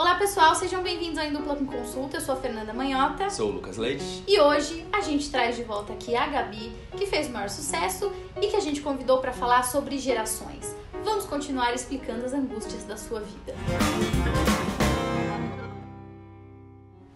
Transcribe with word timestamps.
Olá 0.00 0.14
pessoal, 0.14 0.54
sejam 0.54 0.82
bem-vindos 0.82 1.18
ao 1.18 1.30
Dupla 1.30 1.54
com 1.56 1.66
Consulta. 1.66 2.16
Eu 2.16 2.20
sou 2.22 2.34
a 2.34 2.38
Fernanda 2.38 2.72
Manhota. 2.72 3.28
Sou 3.28 3.50
o 3.50 3.52
Lucas 3.52 3.76
Leite. 3.76 4.24
E 4.26 4.40
hoje 4.40 4.86
a 4.90 5.02
gente 5.02 5.30
traz 5.30 5.56
de 5.56 5.62
volta 5.62 5.92
aqui 5.92 6.16
a 6.16 6.26
Gabi, 6.26 6.72
que 6.96 7.04
fez 7.04 7.28
o 7.28 7.30
maior 7.30 7.50
sucesso 7.50 8.10
e 8.40 8.46
que 8.46 8.56
a 8.56 8.60
gente 8.60 8.80
convidou 8.80 9.18
para 9.18 9.30
falar 9.30 9.62
sobre 9.62 9.98
gerações. 9.98 10.74
Vamos 11.04 11.26
continuar 11.26 11.74
explicando 11.74 12.24
as 12.24 12.32
angústias 12.32 12.84
da 12.84 12.96
sua 12.96 13.20
vida. 13.20 13.54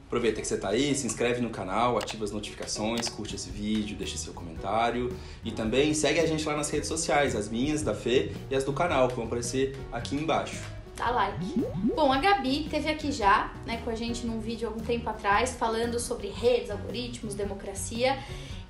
Aproveita 0.07 0.43
que 0.43 0.47
você 0.47 0.57
está 0.57 0.69
aí, 0.69 0.95
se 0.95 1.07
inscreve 1.07 1.41
no 1.41 1.49
canal, 1.49 1.97
ativa 1.97 2.23
as 2.23 2.33
notificações, 2.33 3.09
curte 3.09 3.35
esse 3.35 3.49
vídeo, 3.49 3.97
deixa 3.97 4.19
seu 4.19 4.35
comentário 4.35 5.11
e 5.43 5.51
também 5.51 5.95
segue 5.95 6.21
a 6.21 6.27
gente 6.27 6.45
lá 6.45 6.55
nas 6.55 6.69
redes 6.69 6.89
sociais, 6.91 7.35
as 7.35 7.49
minhas, 7.49 7.81
da 7.81 7.95
Fê 7.95 8.33
e 8.51 8.55
as 8.55 8.63
do 8.63 8.75
canal, 8.75 9.09
que 9.09 9.15
vão 9.15 9.25
aparecer 9.25 9.75
aqui 9.91 10.15
embaixo 10.17 10.74
dá 10.97 11.11
like. 11.11 11.65
Bom, 11.95 12.13
a 12.13 12.19
Gabi 12.19 12.67
teve 12.71 12.89
aqui 12.89 13.13
já, 13.13 13.53
né, 13.67 13.81
com 13.85 13.91
a 13.91 13.95
gente 13.95 14.27
num 14.27 14.41
vídeo 14.41 14.69
algum 14.69 14.81
tempo 14.81 15.09
atrás, 15.09 15.55
falando 15.55 15.99
sobre 15.99 16.29
redes, 16.29 16.71
algoritmos, 16.71 17.35
democracia. 17.35 18.19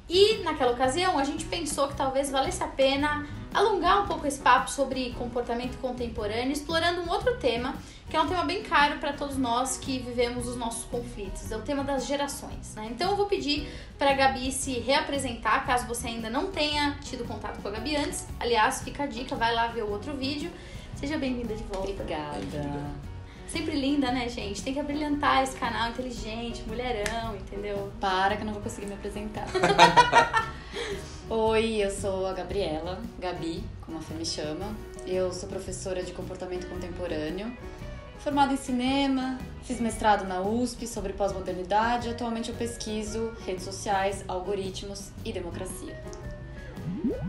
E 0.09 0.43
naquela 0.43 0.73
ocasião 0.73 1.19
a 1.19 1.25
gente 1.25 1.45
pensou 1.47 1.89
que 1.89 1.97
talvez 1.97 2.31
valesse 2.31 2.63
a 2.63 2.69
pena 2.69 3.27
alongar 3.55 4.03
um 4.03 4.07
pouco 4.07 4.27
esse 4.27 4.39
papo 4.39 4.69
sobre 4.69 5.11
comportamento 5.13 5.79
contemporâneo, 5.79 6.53
explorando 6.53 7.01
um 7.03 7.09
outro 7.09 7.37
tema, 7.37 7.75
que 8.11 8.17
é 8.17 8.21
um 8.21 8.27
tema 8.27 8.45
bem 8.45 8.63
caro 8.63 8.99
para 8.99 9.13
todos 9.13 9.39
nós 9.39 9.79
que 9.79 10.01
vivemos 10.01 10.47
os 10.47 10.57
nossos 10.57 10.85
conflitos, 10.85 11.51
é 11.51 11.57
o 11.57 11.63
tema 11.63 11.85
das 11.85 12.07
gerações. 12.07 12.75
Né? 12.75 12.89
Então 12.91 13.13
eu 13.13 13.17
vou 13.17 13.27
pedir 13.27 13.69
para 13.97 14.11
a 14.11 14.15
Gabi 14.15 14.53
se 14.53 14.73
reapresentar, 14.81 15.65
caso 15.65 15.87
você 15.87 16.09
ainda 16.09 16.29
não 16.29 16.51
tenha 16.51 16.99
tido 17.03 17.25
contato 17.25 17.63
com 17.63 17.69
a 17.69 17.71
Gabi 17.71 17.97
antes. 17.97 18.27
Aliás, 18.39 18.83
fica 18.83 19.05
a 19.05 19.07
dica, 19.07 19.37
vai 19.37 19.55
lá 19.55 19.69
ver 19.69 19.85
o 19.85 19.91
outro 19.91 20.13
vídeo. 20.15 20.51
Seja 20.97 21.19
bem-vinda 21.19 21.55
de 21.55 21.63
volta. 21.65 21.91
Obrigada. 21.91 22.91
Sempre 23.47 23.77
linda, 23.79 24.11
né, 24.11 24.29
gente? 24.29 24.63
Tem 24.63 24.73
que 24.73 24.81
abrilhantar 24.81 25.43
esse 25.43 25.57
canal 25.57 25.91
inteligente, 25.91 26.63
mulherão, 26.67 27.37
entendeu? 27.37 27.93
Para 28.01 28.37
que 28.37 28.43
eu 28.43 28.47
não 28.47 28.53
vou 28.55 28.63
conseguir 28.63 28.87
me 28.87 28.95
apresentar. 28.95 29.47
Oi, 31.29 31.77
eu 31.77 31.91
sou 31.91 32.27
a 32.27 32.33
Gabriela, 32.33 33.01
Gabi, 33.19 33.63
como 33.81 33.99
a 33.99 34.01
Fê 34.01 34.15
me 34.15 34.25
chama. 34.25 34.75
Eu 35.07 35.33
sou 35.33 35.49
professora 35.49 36.03
de 36.03 36.13
comportamento 36.13 36.69
contemporâneo, 36.69 37.55
formada 38.19 38.53
em 38.53 38.57
cinema, 38.57 39.39
fiz 39.63 39.81
mestrado 39.81 40.27
na 40.27 40.41
USP 40.41 40.87
sobre 40.87 41.13
pós-modernidade 41.13 42.09
atualmente 42.09 42.51
eu 42.51 42.57
pesquiso 42.57 43.33
redes 43.45 43.65
sociais, 43.65 44.25
algoritmos 44.27 45.11
e 45.25 45.33
democracia. 45.33 46.03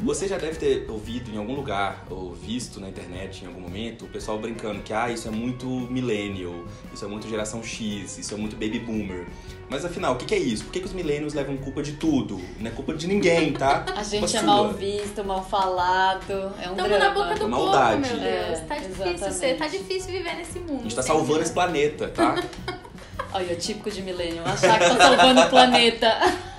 Você 0.03 0.27
já 0.27 0.37
deve 0.37 0.57
ter 0.57 0.89
ouvido 0.89 1.29
em 1.29 1.37
algum 1.37 1.53
lugar 1.53 2.05
ou 2.09 2.33
visto 2.33 2.79
na 2.79 2.87
internet 2.87 3.43
em 3.43 3.47
algum 3.47 3.59
momento 3.59 4.05
o 4.05 4.07
pessoal 4.07 4.37
brincando 4.37 4.81
que 4.81 4.93
ah, 4.93 5.11
isso 5.11 5.27
é 5.27 5.31
muito 5.31 5.65
millennial, 5.67 6.63
isso 6.93 7.03
é 7.03 7.07
muito 7.07 7.27
geração 7.27 7.61
X, 7.61 8.17
isso 8.17 8.33
é 8.33 8.37
muito 8.37 8.55
baby 8.55 8.79
boomer. 8.79 9.27
Mas 9.69 9.83
afinal, 9.83 10.13
o 10.13 10.17
que, 10.17 10.33
é 10.33 10.37
isso? 10.37 10.63
Por 10.63 10.71
que, 10.71 10.79
que 10.79 10.85
os 10.85 10.93
millennials 10.93 11.33
levam 11.33 11.57
culpa 11.57 11.81
de 11.81 11.93
tudo? 11.93 12.39
Não 12.59 12.69
é 12.69 12.73
culpa 12.73 12.93
de 12.93 13.07
ninguém, 13.07 13.51
tá? 13.51 13.83
A 13.97 14.03
gente 14.03 14.37
é 14.37 14.41
mal 14.41 14.71
visto, 14.71 15.23
mal 15.23 15.43
falado, 15.43 16.53
é 16.61 16.69
um 16.69 16.75
Tamo 16.75 16.87
drama. 16.87 17.05
na 17.05 17.11
boca 17.11 17.35
do 17.35 17.49
Maldade. 17.49 18.01
povo, 18.03 18.13
meu 18.13 18.31
Deus. 18.31 18.59
É, 18.59 18.65
tá 18.67 18.77
difícil 18.77 19.31
ser, 19.31 19.57
tá 19.57 19.67
difícil 19.67 20.11
viver 20.11 20.35
nesse 20.35 20.59
mundo. 20.59 20.79
A 20.79 20.83
gente 20.83 20.95
tá 20.95 21.03
salvando 21.03 21.41
esse 21.41 21.53
planeta, 21.53 22.07
tá? 22.07 22.35
Olha, 23.33 23.53
o 23.53 23.57
típico 23.57 23.91
de 23.91 24.01
millennial, 24.01 24.45
achar 24.45 24.79
que 24.79 24.85
tá 24.85 24.97
salvando 24.97 25.41
o 25.41 25.49
planeta. 25.49 26.07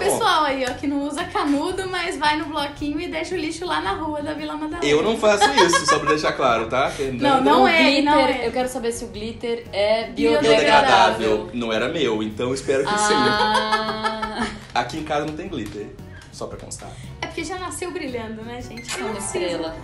É 0.00 0.08
o 0.08 0.12
pessoal 0.12 0.44
aí, 0.44 0.64
ó, 0.68 0.74
que 0.74 0.86
não 0.86 1.06
usa 1.06 1.24
canudo, 1.24 1.88
mas 1.88 2.16
vai 2.16 2.36
no 2.36 2.46
bloquinho 2.46 3.00
e 3.00 3.08
deixa 3.08 3.34
o 3.34 3.38
lixo 3.38 3.64
lá 3.66 3.80
na 3.80 3.92
rua 3.92 4.22
da 4.22 4.32
Vila 4.32 4.56
Madalena. 4.56 4.84
Eu 4.84 5.02
não 5.02 5.16
faço 5.16 5.44
isso, 5.64 5.86
só 5.86 5.98
pra 5.98 6.10
deixar 6.10 6.32
claro, 6.32 6.68
tá? 6.68 6.92
Não, 7.14 7.42
não, 7.42 7.68
é, 7.68 7.82
glitter, 7.82 8.04
não 8.04 8.18
é. 8.20 8.46
Eu 8.46 8.52
quero 8.52 8.68
saber 8.68 8.92
se 8.92 9.04
o 9.04 9.08
glitter 9.08 9.64
é 9.72 10.10
biodegradável. 10.10 10.40
biodegradável. 10.40 11.50
Não 11.52 11.72
era 11.72 11.88
meu, 11.88 12.22
então 12.22 12.54
espero 12.54 12.84
que 12.84 12.94
ah. 12.94 14.46
sim. 14.46 14.56
Aqui 14.74 14.98
em 14.98 15.04
casa 15.04 15.26
não 15.26 15.34
tem 15.34 15.48
glitter, 15.48 15.86
só 16.32 16.46
pra 16.46 16.56
constar. 16.56 16.90
É 17.20 17.26
porque 17.26 17.42
já 17.42 17.58
nasceu 17.58 17.90
brilhando, 17.90 18.42
né, 18.42 18.60
gente? 18.62 19.00
É 19.00 19.04
uma 19.04 19.18
estrela. 19.18 19.76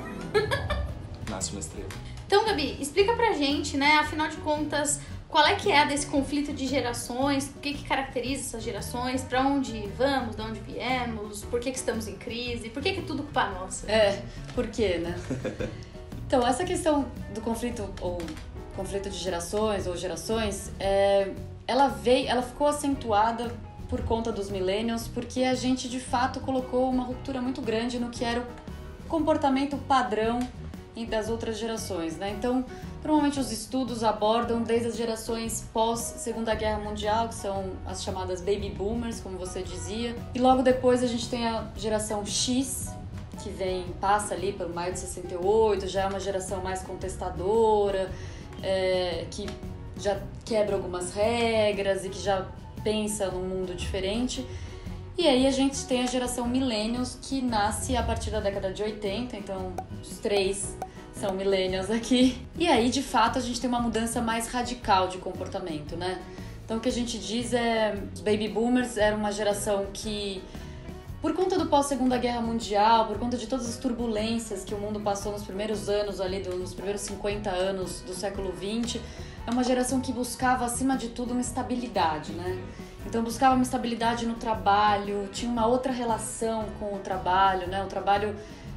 Nasce 1.29 1.51
uma 1.51 1.61
estrela. 1.61 1.89
Então, 2.27 2.45
Gabi, 2.45 2.77
explica 2.81 3.13
pra 3.15 3.33
gente, 3.33 3.77
né, 3.77 3.99
afinal 3.99 4.29
de 4.29 4.37
contas, 4.37 5.01
qual 5.35 5.49
é 5.49 5.57
que 5.57 5.73
é 5.73 5.85
desse 5.85 6.07
conflito 6.07 6.53
de 6.53 6.65
gerações? 6.65 7.51
O 7.57 7.59
que, 7.59 7.75
que 7.75 7.83
caracteriza 7.83 8.43
essas 8.43 8.63
gerações? 8.63 9.23
Para 9.23 9.41
onde 9.41 9.89
vamos? 9.99 10.37
De 10.37 10.43
onde 10.43 10.61
viemos? 10.61 11.45
Por 11.47 11.59
que, 11.59 11.73
que 11.73 11.77
estamos 11.77 12.07
em 12.07 12.15
crise? 12.15 12.71
Por 12.71 12.81
que, 12.81 12.93
que 12.93 13.01
é 13.01 13.03
tudo 13.03 13.25
culpa 13.25 13.47
nossa? 13.47 13.91
É, 13.91 14.23
por 14.55 14.69
quê, 14.69 14.99
né? 14.99 15.19
Então, 16.27 16.47
essa 16.47 16.65
questão 16.65 17.07
do 17.35 17.41
conflito 17.41 17.93
ou 18.01 18.19
conflito 18.75 19.11
de 19.11 19.19
gerações 19.19 19.87
ou 19.87 19.97
gerações, 19.97 20.73
é, 20.81 21.33
ela 21.67 21.89
veio, 21.89 22.29
ela 22.29 22.43
ficou 22.43 22.67
acentuada 22.67 23.55
por 23.89 24.03
conta 24.03 24.33
dos 24.33 24.51
millennials, 24.51 25.07
porque 25.07 25.43
a 25.43 25.55
gente 25.55 25.89
de 25.89 26.01
fato 26.01 26.41
colocou 26.41 26.89
uma 26.89 27.05
ruptura 27.05 27.43
muito 27.43 27.61
grande 27.61 27.99
no 27.99 28.09
que 28.09 28.25
era 28.25 28.41
o 28.41 29.09
comportamento 29.09 29.77
padrão 29.77 30.41
das 31.05 31.29
outras 31.29 31.59
gerações, 31.59 32.17
né? 32.17 32.31
Então, 32.31 32.65
Normalmente 33.05 33.39
os 33.39 33.53
estudos 33.53 34.03
abordam 34.03 34.63
desde 34.63 34.89
as 34.89 34.97
gerações 34.97 35.63
pós 35.75 36.01
Segunda 36.01 36.55
Guerra 36.55 36.79
Mundial, 36.79 37.29
que 37.29 37.35
são 37.35 37.73
as 37.85 38.03
chamadas 38.03 38.41
baby 38.41 38.71
boomers, 38.71 39.21
como 39.21 39.37
você 39.37 39.63
dizia, 39.63 40.17
e 40.35 40.39
logo 40.39 40.63
depois 40.63 41.03
a 41.03 41.07
gente 41.07 41.29
tem 41.29 41.47
a 41.47 41.67
geração 41.77 42.25
X, 42.25 42.89
que 43.43 43.51
vem 43.51 43.85
passa 44.01 44.33
ali 44.33 44.55
pelo 44.55 44.73
maio 44.73 44.95
de 44.95 45.01
68, 45.01 45.87
já 45.87 46.05
é 46.05 46.07
uma 46.07 46.19
geração 46.19 46.63
mais 46.63 46.83
contestadora, 46.83 48.11
é, 48.63 49.27
que 49.31 49.47
já 49.99 50.19
quebra 50.43 50.75
algumas 50.75 51.13
regras 51.13 52.07
e 52.07 52.09
que 52.09 52.19
já 52.19 52.49
pensa 52.83 53.31
num 53.31 53.47
mundo 53.47 53.75
diferente. 53.75 54.47
E 55.17 55.29
aí 55.29 55.47
a 55.47 55.51
gente 55.51 55.87
tem 55.87 56.03
a 56.03 56.07
geração 56.07 56.47
millennials 56.49 57.17
que 57.23 57.41
nasce 57.41 57.97
a 57.97 58.03
partir 58.03 58.31
da 58.31 58.41
década 58.41 58.73
de 58.73 58.83
80, 58.83 59.37
então 59.37 59.73
os 60.03 60.19
três 60.19 60.77
são 61.13 61.33
millennials 61.35 61.89
aqui. 61.89 62.37
E 62.59 62.67
aí, 62.67 62.91
de 62.91 63.01
fato, 63.01 63.39
a 63.39 63.41
gente 63.41 63.61
tem 63.61 63.69
uma 63.69 63.79
mudança 63.81 64.21
mais 64.21 64.49
radical 64.49 65.07
de 65.07 65.19
comportamento, 65.19 65.97
né? 65.97 66.21
Então, 66.65 66.79
o 66.79 66.81
que 66.81 66.89
a 66.89 66.93
gente 66.93 67.17
diz 67.17 67.53
é: 67.53 67.97
os 68.13 68.21
baby 68.21 68.49
boomers 68.49 68.97
eram 68.97 69.19
uma 69.19 69.31
geração 69.31 69.87
que, 69.93 70.43
por 71.23 71.33
conta 71.33 71.57
do 71.57 71.67
pós-segunda 71.67 72.19
guerra 72.19 72.41
mundial, 72.41 73.07
por 73.07 73.17
conta 73.17 73.37
de 73.37 73.47
todas 73.47 73.69
as 73.69 73.77
turbulências 73.77 74.65
que 74.65 74.75
o 74.75 74.79
mundo 74.79 74.99
passou 74.99 75.31
nos 75.31 75.45
primeiros 75.45 75.89
anos 75.89 76.21
ali, 76.21 76.41
nos 76.41 76.75
primeiros 76.75 77.03
50 77.03 77.51
anos 77.51 78.01
do 78.01 78.15
século 78.15 78.51
20, 78.51 79.01
é 79.47 79.51
uma 79.51 79.63
geração 79.63 80.01
que 80.01 80.13
buscava, 80.13 80.65
acima 80.65 80.97
de 80.97 81.11
tudo, 81.11 81.33
uma 81.33 81.41
estabilidade, 81.41 82.33
né? 82.33 82.59
Então 83.07 83.23
buscava 83.23 83.55
uma 83.55 83.63
estabilidade 83.63 84.27
no 84.27 84.35
trabalho, 84.35 85.29
tinha 85.33 85.51
uma 85.51 85.67
outra 85.67 85.93
relação 85.93 86.67
com 86.79 86.95
o 86.95 86.99
trabalho, 86.99 87.67
né? 87.69 87.83
O 87.83 87.87
trabalho 87.87 88.35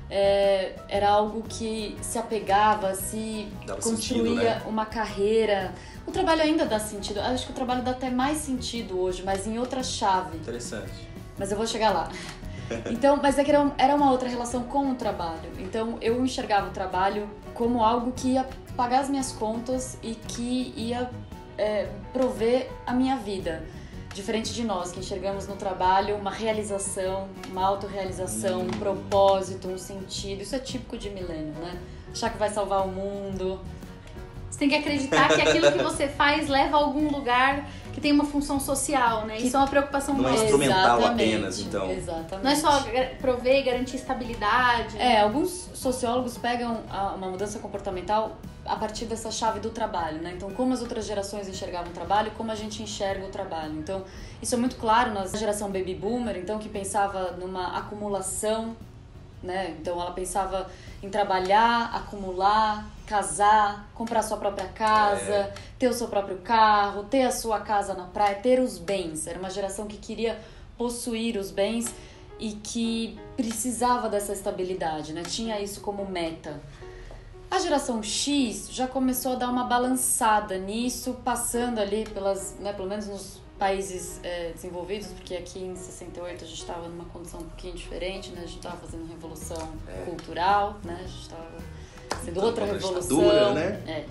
é, 0.09 0.73
era 0.87 1.09
algo 1.09 1.43
que 1.47 1.97
se 2.01 2.17
apegava, 2.17 2.93
se 2.95 3.47
Dava 3.65 3.81
construía 3.81 4.23
sentido, 4.23 4.43
né? 4.43 4.61
uma 4.65 4.85
carreira. 4.85 5.73
O 6.05 6.11
trabalho 6.11 6.41
ainda 6.41 6.65
dá 6.65 6.79
sentido. 6.79 7.19
Acho 7.19 7.45
que 7.45 7.51
o 7.51 7.55
trabalho 7.55 7.81
dá 7.81 7.91
até 7.91 8.09
mais 8.09 8.37
sentido 8.37 8.99
hoje, 8.99 9.23
mas 9.23 9.45
em 9.45 9.57
outra 9.59 9.83
chave. 9.83 10.37
Interessante. 10.37 11.07
Mas 11.37 11.51
eu 11.51 11.57
vou 11.57 11.67
chegar 11.67 11.91
lá. 11.91 12.09
Então, 12.91 13.17
mas 13.23 13.39
é 13.39 13.45
que 13.45 13.51
era 13.77 13.95
uma 13.95 14.11
outra 14.11 14.27
relação 14.27 14.63
com 14.63 14.91
o 14.91 14.95
trabalho. 14.95 15.49
Então, 15.57 15.97
eu 16.01 16.21
enxergava 16.21 16.67
o 16.67 16.71
trabalho 16.71 17.29
como 17.53 17.81
algo 17.81 18.11
que 18.11 18.33
ia 18.33 18.45
pagar 18.75 18.99
as 18.99 19.09
minhas 19.09 19.31
contas 19.31 19.97
e 20.03 20.15
que 20.15 20.73
ia 20.75 21.09
é, 21.57 21.87
prover 22.11 22.69
a 22.85 22.91
minha 22.91 23.15
vida. 23.15 23.63
Diferente 24.13 24.53
de 24.53 24.63
nós, 24.63 24.91
que 24.91 24.99
enxergamos 24.99 25.47
no 25.47 25.55
trabalho 25.55 26.15
uma 26.15 26.31
realização, 26.31 27.27
uma 27.51 27.65
autorrealização, 27.65 28.61
um 28.61 28.67
propósito, 28.67 29.67
um 29.67 29.77
sentido. 29.77 30.41
Isso 30.41 30.55
é 30.55 30.59
típico 30.59 30.97
de 30.97 31.09
milênio, 31.09 31.53
né? 31.53 31.77
Achar 32.11 32.31
que 32.31 32.37
vai 32.37 32.49
salvar 32.49 32.85
o 32.85 32.89
mundo. 32.89 33.59
Você 34.49 34.59
tem 34.59 34.69
que 34.69 34.75
acreditar 34.75 35.27
que 35.27 35.41
aquilo 35.41 35.71
que 35.71 35.83
você 35.83 36.07
faz 36.07 36.47
leva 36.47 36.77
a 36.77 36.79
algum 36.79 37.11
lugar 37.11 37.67
que 37.93 38.01
tem 38.01 38.11
uma 38.11 38.25
função 38.25 38.59
social, 38.59 39.25
né? 39.25 39.37
Isso 39.37 39.55
é 39.55 39.59
uma 39.59 39.67
preocupação 39.67 40.15
Não 40.15 40.29
é 40.29 40.33
instrumental 40.33 41.03
apenas, 41.03 41.59
então. 41.59 41.91
Exatamente. 41.91 42.43
Não 42.43 42.51
é 42.51 42.55
só 42.55 42.83
prover 43.19 43.59
e 43.59 43.63
garantir 43.63 43.95
estabilidade. 43.95 44.97
É, 44.97 45.21
alguns 45.21 45.69
sociólogos 45.73 46.37
pegam 46.37 46.83
uma 47.15 47.27
mudança 47.27 47.59
comportamental 47.59 48.37
a 48.67 48.75
partir 48.75 49.05
dessa 49.05 49.31
chave 49.31 49.59
do 49.59 49.69
trabalho, 49.69 50.21
né? 50.21 50.33
Então, 50.35 50.51
como 50.51 50.73
as 50.73 50.81
outras 50.81 51.05
gerações 51.05 51.47
enxergavam 51.47 51.89
o 51.91 51.93
trabalho, 51.93 52.31
como 52.37 52.51
a 52.51 52.55
gente 52.55 52.83
enxerga 52.83 53.25
o 53.25 53.29
trabalho. 53.29 53.73
Então, 53.79 54.03
isso 54.41 54.53
é 54.53 54.57
muito 54.57 54.75
claro 54.75 55.13
na 55.13 55.25
geração 55.25 55.71
baby 55.71 55.95
boomer, 55.95 56.37
então 56.37 56.59
que 56.59 56.69
pensava 56.69 57.31
numa 57.31 57.77
acumulação, 57.77 58.75
né? 59.41 59.75
Então, 59.79 59.99
ela 59.99 60.11
pensava 60.11 60.69
em 61.01 61.09
trabalhar, 61.09 61.91
acumular, 61.95 62.85
casar, 63.05 63.89
comprar 63.95 64.21
sua 64.21 64.37
própria 64.37 64.67
casa, 64.67 65.33
é. 65.33 65.53
ter 65.79 65.87
o 65.87 65.93
seu 65.93 66.07
próprio 66.07 66.37
carro, 66.39 67.03
ter 67.05 67.23
a 67.23 67.31
sua 67.31 67.61
casa 67.61 67.93
na 67.93 68.05
praia, 68.05 68.35
ter 68.35 68.59
os 68.59 68.77
bens. 68.77 69.27
Era 69.27 69.39
uma 69.39 69.49
geração 69.49 69.87
que 69.87 69.97
queria 69.97 70.37
possuir 70.77 71.37
os 71.37 71.51
bens 71.51 71.93
e 72.39 72.51
que 72.51 73.17
precisava 73.35 74.09
dessa 74.09 74.33
estabilidade, 74.33 75.13
né? 75.13 75.23
Tinha 75.23 75.59
isso 75.59 75.81
como 75.81 76.05
meta. 76.05 76.59
A 77.49 77.59
geração 77.59 78.03
X 78.03 78.67
já 78.71 78.87
começou 78.87 79.33
a 79.33 79.35
dar 79.35 79.49
uma 79.49 79.63
balançada 79.63 80.57
nisso, 80.57 81.15
passando 81.23 81.79
ali 81.79 82.03
pelas, 82.13 82.55
né, 82.59 82.73
pelo 82.73 82.87
menos 82.89 83.07
nos 83.07 83.41
países 83.57 84.19
é, 84.21 84.51
desenvolvidos, 84.51 85.07
porque 85.07 85.33
aqui 85.35 85.59
em 85.59 85.75
68 85.75 86.43
a 86.43 86.47
gente 86.47 86.59
estava 86.59 86.87
numa 86.87 87.05
condição 87.05 87.39
um 87.39 87.43
pouquinho 87.43 87.73
diferente, 87.73 88.29
né? 88.31 88.41
A 88.43 88.45
gente 88.45 88.57
estava 88.57 88.77
fazendo 88.77 89.07
revolução 89.07 89.57
É. 89.87 90.03
cultural, 90.05 90.77
né? 90.83 90.95
A 91.03 91.07
gente 91.07 91.21
estava 91.21 91.47
sendo 92.23 92.31
Então, 92.31 92.43
outra 92.43 92.63
a 92.65 92.67
revolução. 92.67 93.53
né? 93.55 93.81
É. 93.87 94.05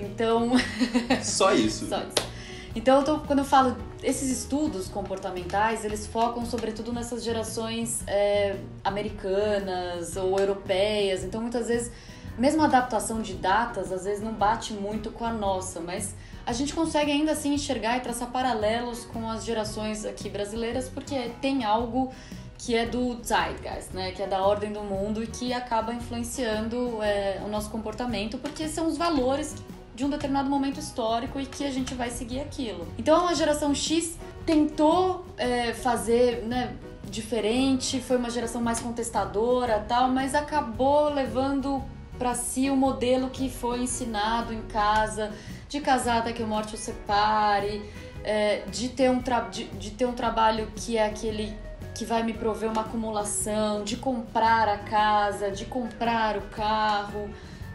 Então, 0.00 0.50
Só 1.24 1.54
isso. 1.54 1.88
só 1.88 1.98
isso. 2.00 2.36
Então, 2.74 2.98
eu 2.98 3.04
tô- 3.04 3.18
quando 3.20 3.38
eu 3.38 3.44
falo 3.46 3.74
esses 4.02 4.28
estudos 4.28 4.88
comportamentais, 4.88 5.82
eles 5.84 6.06
focam 6.06 6.44
sobretudo 6.44 6.92
nessas 6.92 7.24
gerações 7.24 8.02
é, 8.06 8.56
americanas 8.84 10.16
ou 10.16 10.38
europeias. 10.38 11.24
Então, 11.24 11.40
muitas 11.40 11.68
vezes, 11.68 11.90
mesmo 12.38 12.62
a 12.62 12.66
adaptação 12.66 13.22
de 13.22 13.34
datas, 13.34 13.92
às 13.92 14.04
vezes 14.04 14.22
não 14.22 14.32
bate 14.32 14.72
muito 14.72 15.10
com 15.10 15.24
a 15.24 15.32
nossa, 15.32 15.80
mas 15.80 16.14
a 16.44 16.52
gente 16.52 16.74
consegue 16.74 17.10
ainda 17.10 17.32
assim 17.32 17.54
enxergar 17.54 17.96
e 17.96 18.00
traçar 18.00 18.30
paralelos 18.30 19.04
com 19.04 19.28
as 19.28 19.44
gerações 19.44 20.04
aqui 20.04 20.28
brasileiras, 20.28 20.88
porque 20.88 21.30
tem 21.40 21.64
algo 21.64 22.12
que 22.58 22.74
é 22.74 22.86
do 22.86 23.18
zeitgeist, 23.22 23.92
né? 23.92 24.12
Que 24.12 24.22
é 24.22 24.26
da 24.26 24.42
ordem 24.42 24.72
do 24.72 24.80
mundo 24.80 25.22
e 25.22 25.26
que 25.26 25.52
acaba 25.52 25.92
influenciando 25.92 27.02
é, 27.02 27.40
o 27.44 27.48
nosso 27.48 27.70
comportamento, 27.70 28.38
porque 28.38 28.68
são 28.68 28.86
os 28.86 28.96
valores 28.96 29.54
de 29.94 30.04
um 30.04 30.10
determinado 30.10 30.48
momento 30.48 30.78
histórico 30.78 31.40
e 31.40 31.46
que 31.46 31.64
a 31.64 31.70
gente 31.70 31.94
vai 31.94 32.10
seguir 32.10 32.40
aquilo. 32.40 32.86
Então 32.98 33.26
a 33.26 33.34
geração 33.34 33.74
X 33.74 34.16
tentou 34.44 35.24
é, 35.36 35.72
fazer, 35.72 36.42
né, 36.42 36.76
diferente, 37.10 38.00
foi 38.00 38.16
uma 38.16 38.30
geração 38.30 38.60
mais 38.60 38.80
contestadora, 38.80 39.84
tal, 39.88 40.08
mas 40.08 40.34
acabou 40.34 41.08
levando 41.08 41.82
para 42.18 42.34
si 42.34 42.70
o 42.70 42.76
modelo 42.76 43.30
que 43.30 43.48
foi 43.48 43.80
ensinado 43.82 44.52
em 44.52 44.62
casa, 44.62 45.32
de 45.68 45.80
casar 45.80 46.18
até 46.18 46.32
que 46.32 46.42
a 46.42 46.46
morte 46.46 46.74
o 46.74 46.78
separe, 46.78 47.82
é, 48.24 48.62
de, 48.70 48.88
ter 48.88 49.10
um 49.10 49.22
de, 49.50 49.64
de 49.64 49.90
ter 49.92 50.06
um 50.06 50.12
trabalho 50.12 50.68
que 50.74 50.96
é 50.96 51.06
aquele 51.06 51.56
que 51.94 52.04
vai 52.04 52.22
me 52.22 52.34
prover 52.34 52.70
uma 52.70 52.82
acumulação, 52.82 53.82
de 53.82 53.96
comprar 53.96 54.68
a 54.68 54.76
casa, 54.76 55.50
de 55.50 55.64
comprar 55.64 56.36
o 56.36 56.42
carro, 56.42 57.30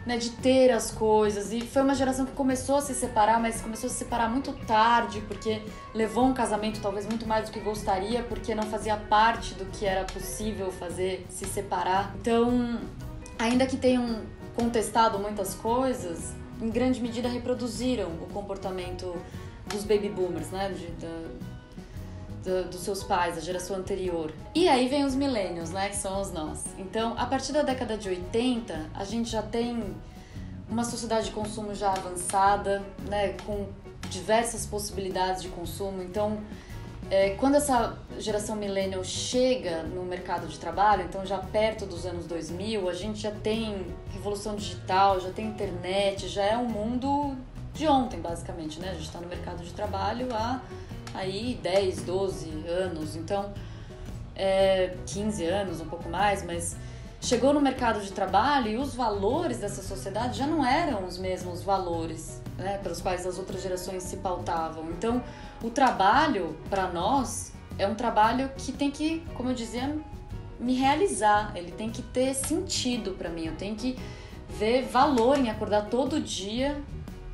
né, 0.06 0.16
de 0.16 0.30
ter 0.30 0.70
as 0.70 0.90
coisas. 0.90 1.52
E 1.52 1.60
foi 1.60 1.82
uma 1.82 1.94
geração 1.94 2.24
que 2.26 2.32
começou 2.32 2.76
a 2.76 2.80
se 2.80 2.94
separar, 2.94 3.40
mas 3.40 3.60
começou 3.60 3.88
a 3.88 3.90
se 3.90 3.98
separar 3.98 4.28
muito 4.28 4.52
tarde, 4.66 5.20
porque 5.22 5.62
levou 5.94 6.24
um 6.24 6.34
casamento 6.34 6.80
talvez 6.80 7.06
muito 7.06 7.26
mais 7.26 7.46
do 7.46 7.52
que 7.52 7.60
gostaria, 7.60 8.22
porque 8.22 8.54
não 8.54 8.64
fazia 8.64 8.96
parte 8.96 9.54
do 9.54 9.64
que 9.66 9.86
era 9.86 10.04
possível 10.04 10.70
fazer 10.70 11.26
se 11.28 11.44
separar. 11.46 12.14
Então, 12.20 12.80
ainda 13.38 13.66
que 13.66 13.76
tenham 13.76 14.20
contestado 14.54 15.18
muitas 15.18 15.54
coisas, 15.54 16.32
em 16.60 16.70
grande 16.70 17.00
medida 17.00 17.28
reproduziram 17.28 18.08
o 18.08 18.26
comportamento 18.32 19.16
dos 19.66 19.84
baby 19.84 20.08
boomers, 20.08 20.50
né, 20.50 20.70
de, 20.70 20.86
da- 21.04 21.28
da- 22.44 22.62
dos 22.68 22.80
seus 22.80 23.02
pais, 23.04 23.36
da 23.36 23.40
geração 23.40 23.76
anterior. 23.76 24.32
E 24.54 24.68
aí 24.68 24.88
vem 24.88 25.04
os 25.04 25.14
millennials, 25.14 25.70
né, 25.70 25.88
que 25.88 25.96
são 25.96 26.20
os 26.20 26.32
nós. 26.32 26.64
Então, 26.78 27.14
a 27.18 27.26
partir 27.26 27.52
da 27.52 27.62
década 27.62 27.96
de 27.96 28.08
80, 28.08 28.90
a 28.94 29.04
gente 29.04 29.30
já 29.30 29.42
tem 29.42 29.94
uma 30.68 30.84
sociedade 30.84 31.26
de 31.26 31.32
consumo 31.32 31.74
já 31.74 31.92
avançada, 31.92 32.82
né, 33.08 33.34
com 33.46 33.66
diversas 34.10 34.66
possibilidades 34.66 35.42
de 35.42 35.48
consumo. 35.48 36.02
Então, 36.02 36.38
é, 37.10 37.30
quando 37.30 37.56
essa 37.56 37.96
geração 38.18 38.56
millennial 38.56 39.04
chega 39.04 39.82
no 39.82 40.02
mercado 40.04 40.46
de 40.46 40.58
trabalho, 40.58 41.04
então 41.04 41.26
já 41.26 41.38
perto 41.38 41.84
dos 41.84 42.06
anos 42.06 42.26
2000, 42.26 42.88
a 42.88 42.94
gente 42.94 43.20
já 43.20 43.30
tem 43.30 43.86
revolução 44.12 44.56
digital, 44.56 45.20
já 45.20 45.30
tem 45.30 45.46
internet, 45.46 46.28
já 46.28 46.44
é 46.44 46.56
um 46.56 46.68
mundo 46.68 47.36
de 47.74 47.86
ontem, 47.86 48.20
basicamente, 48.20 48.80
né? 48.80 48.90
A 48.90 48.94
gente 48.94 49.04
está 49.04 49.20
no 49.20 49.28
mercado 49.28 49.62
de 49.62 49.72
trabalho 49.72 50.28
há 50.32 50.60
aí 51.14 51.58
10, 51.62 52.02
12 52.02 52.50
anos, 52.66 53.16
então 53.16 53.52
é, 54.34 54.96
15 55.06 55.44
anos, 55.44 55.80
um 55.80 55.86
pouco 55.86 56.08
mais, 56.08 56.44
mas 56.44 56.76
chegou 57.20 57.52
no 57.52 57.60
mercado 57.60 58.00
de 58.00 58.12
trabalho 58.12 58.68
e 58.68 58.76
os 58.76 58.94
valores 58.94 59.58
dessa 59.58 59.82
sociedade 59.82 60.38
já 60.38 60.46
não 60.46 60.64
eram 60.64 61.04
os 61.04 61.18
mesmos 61.18 61.62
valores 61.62 62.40
né, 62.58 62.78
pelos 62.82 63.00
quais 63.00 63.26
as 63.26 63.38
outras 63.38 63.62
gerações 63.62 64.02
se 64.02 64.16
pautavam. 64.16 64.90
Então, 64.90 65.22
o 65.62 65.70
trabalho, 65.70 66.56
para 66.68 66.88
nós, 66.88 67.52
é 67.78 67.86
um 67.86 67.94
trabalho 67.94 68.50
que 68.56 68.72
tem 68.72 68.90
que, 68.90 69.22
como 69.34 69.50
eu 69.50 69.54
dizia, 69.54 69.96
me 70.58 70.74
realizar, 70.74 71.52
ele 71.56 71.72
tem 71.72 71.90
que 71.90 72.02
ter 72.02 72.34
sentido 72.34 73.12
para 73.12 73.28
mim, 73.28 73.46
eu 73.46 73.56
tenho 73.56 73.74
que 73.74 73.98
ver 74.48 74.82
valor 74.82 75.38
em 75.38 75.50
acordar 75.50 75.86
todo 75.86 76.20
dia 76.20 76.80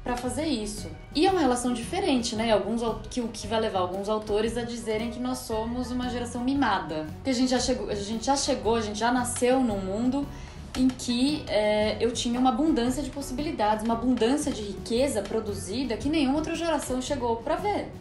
para 0.02 0.16
fazer 0.16 0.46
isso. 0.46 0.88
E 1.14 1.26
é 1.26 1.30
uma 1.30 1.40
relação 1.40 1.74
diferente, 1.74 2.34
né? 2.34 2.50
Alguns 2.50 2.80
que 3.10 3.20
o 3.20 3.28
que 3.28 3.46
vai 3.46 3.60
levar 3.60 3.80
alguns 3.80 4.08
autores 4.08 4.56
a 4.56 4.62
dizerem 4.62 5.10
que 5.10 5.20
nós 5.20 5.38
somos 5.38 5.90
uma 5.90 6.08
geração 6.08 6.42
mimada, 6.42 7.06
que 7.22 7.28
a 7.28 7.32
gente 7.32 7.50
já 7.50 7.60
chegou, 7.60 7.90
a 7.90 7.94
gente 7.94 8.24
já 8.24 8.36
chegou, 8.36 8.76
a 8.76 8.80
gente 8.80 8.98
já 8.98 9.12
nasceu 9.12 9.60
num 9.60 9.78
mundo 9.78 10.26
em 10.78 10.88
que 10.88 11.44
é, 11.48 11.96
eu 12.00 12.12
tinha 12.12 12.38
uma 12.38 12.50
abundância 12.50 13.02
de 13.02 13.10
possibilidades, 13.10 13.84
uma 13.84 13.94
abundância 13.94 14.52
de 14.52 14.62
riqueza 14.62 15.20
produzida 15.20 15.96
que 15.96 16.08
nenhuma 16.08 16.36
outra 16.36 16.54
geração 16.54 17.02
chegou 17.02 17.36
para 17.36 17.56
ver. 17.56 17.92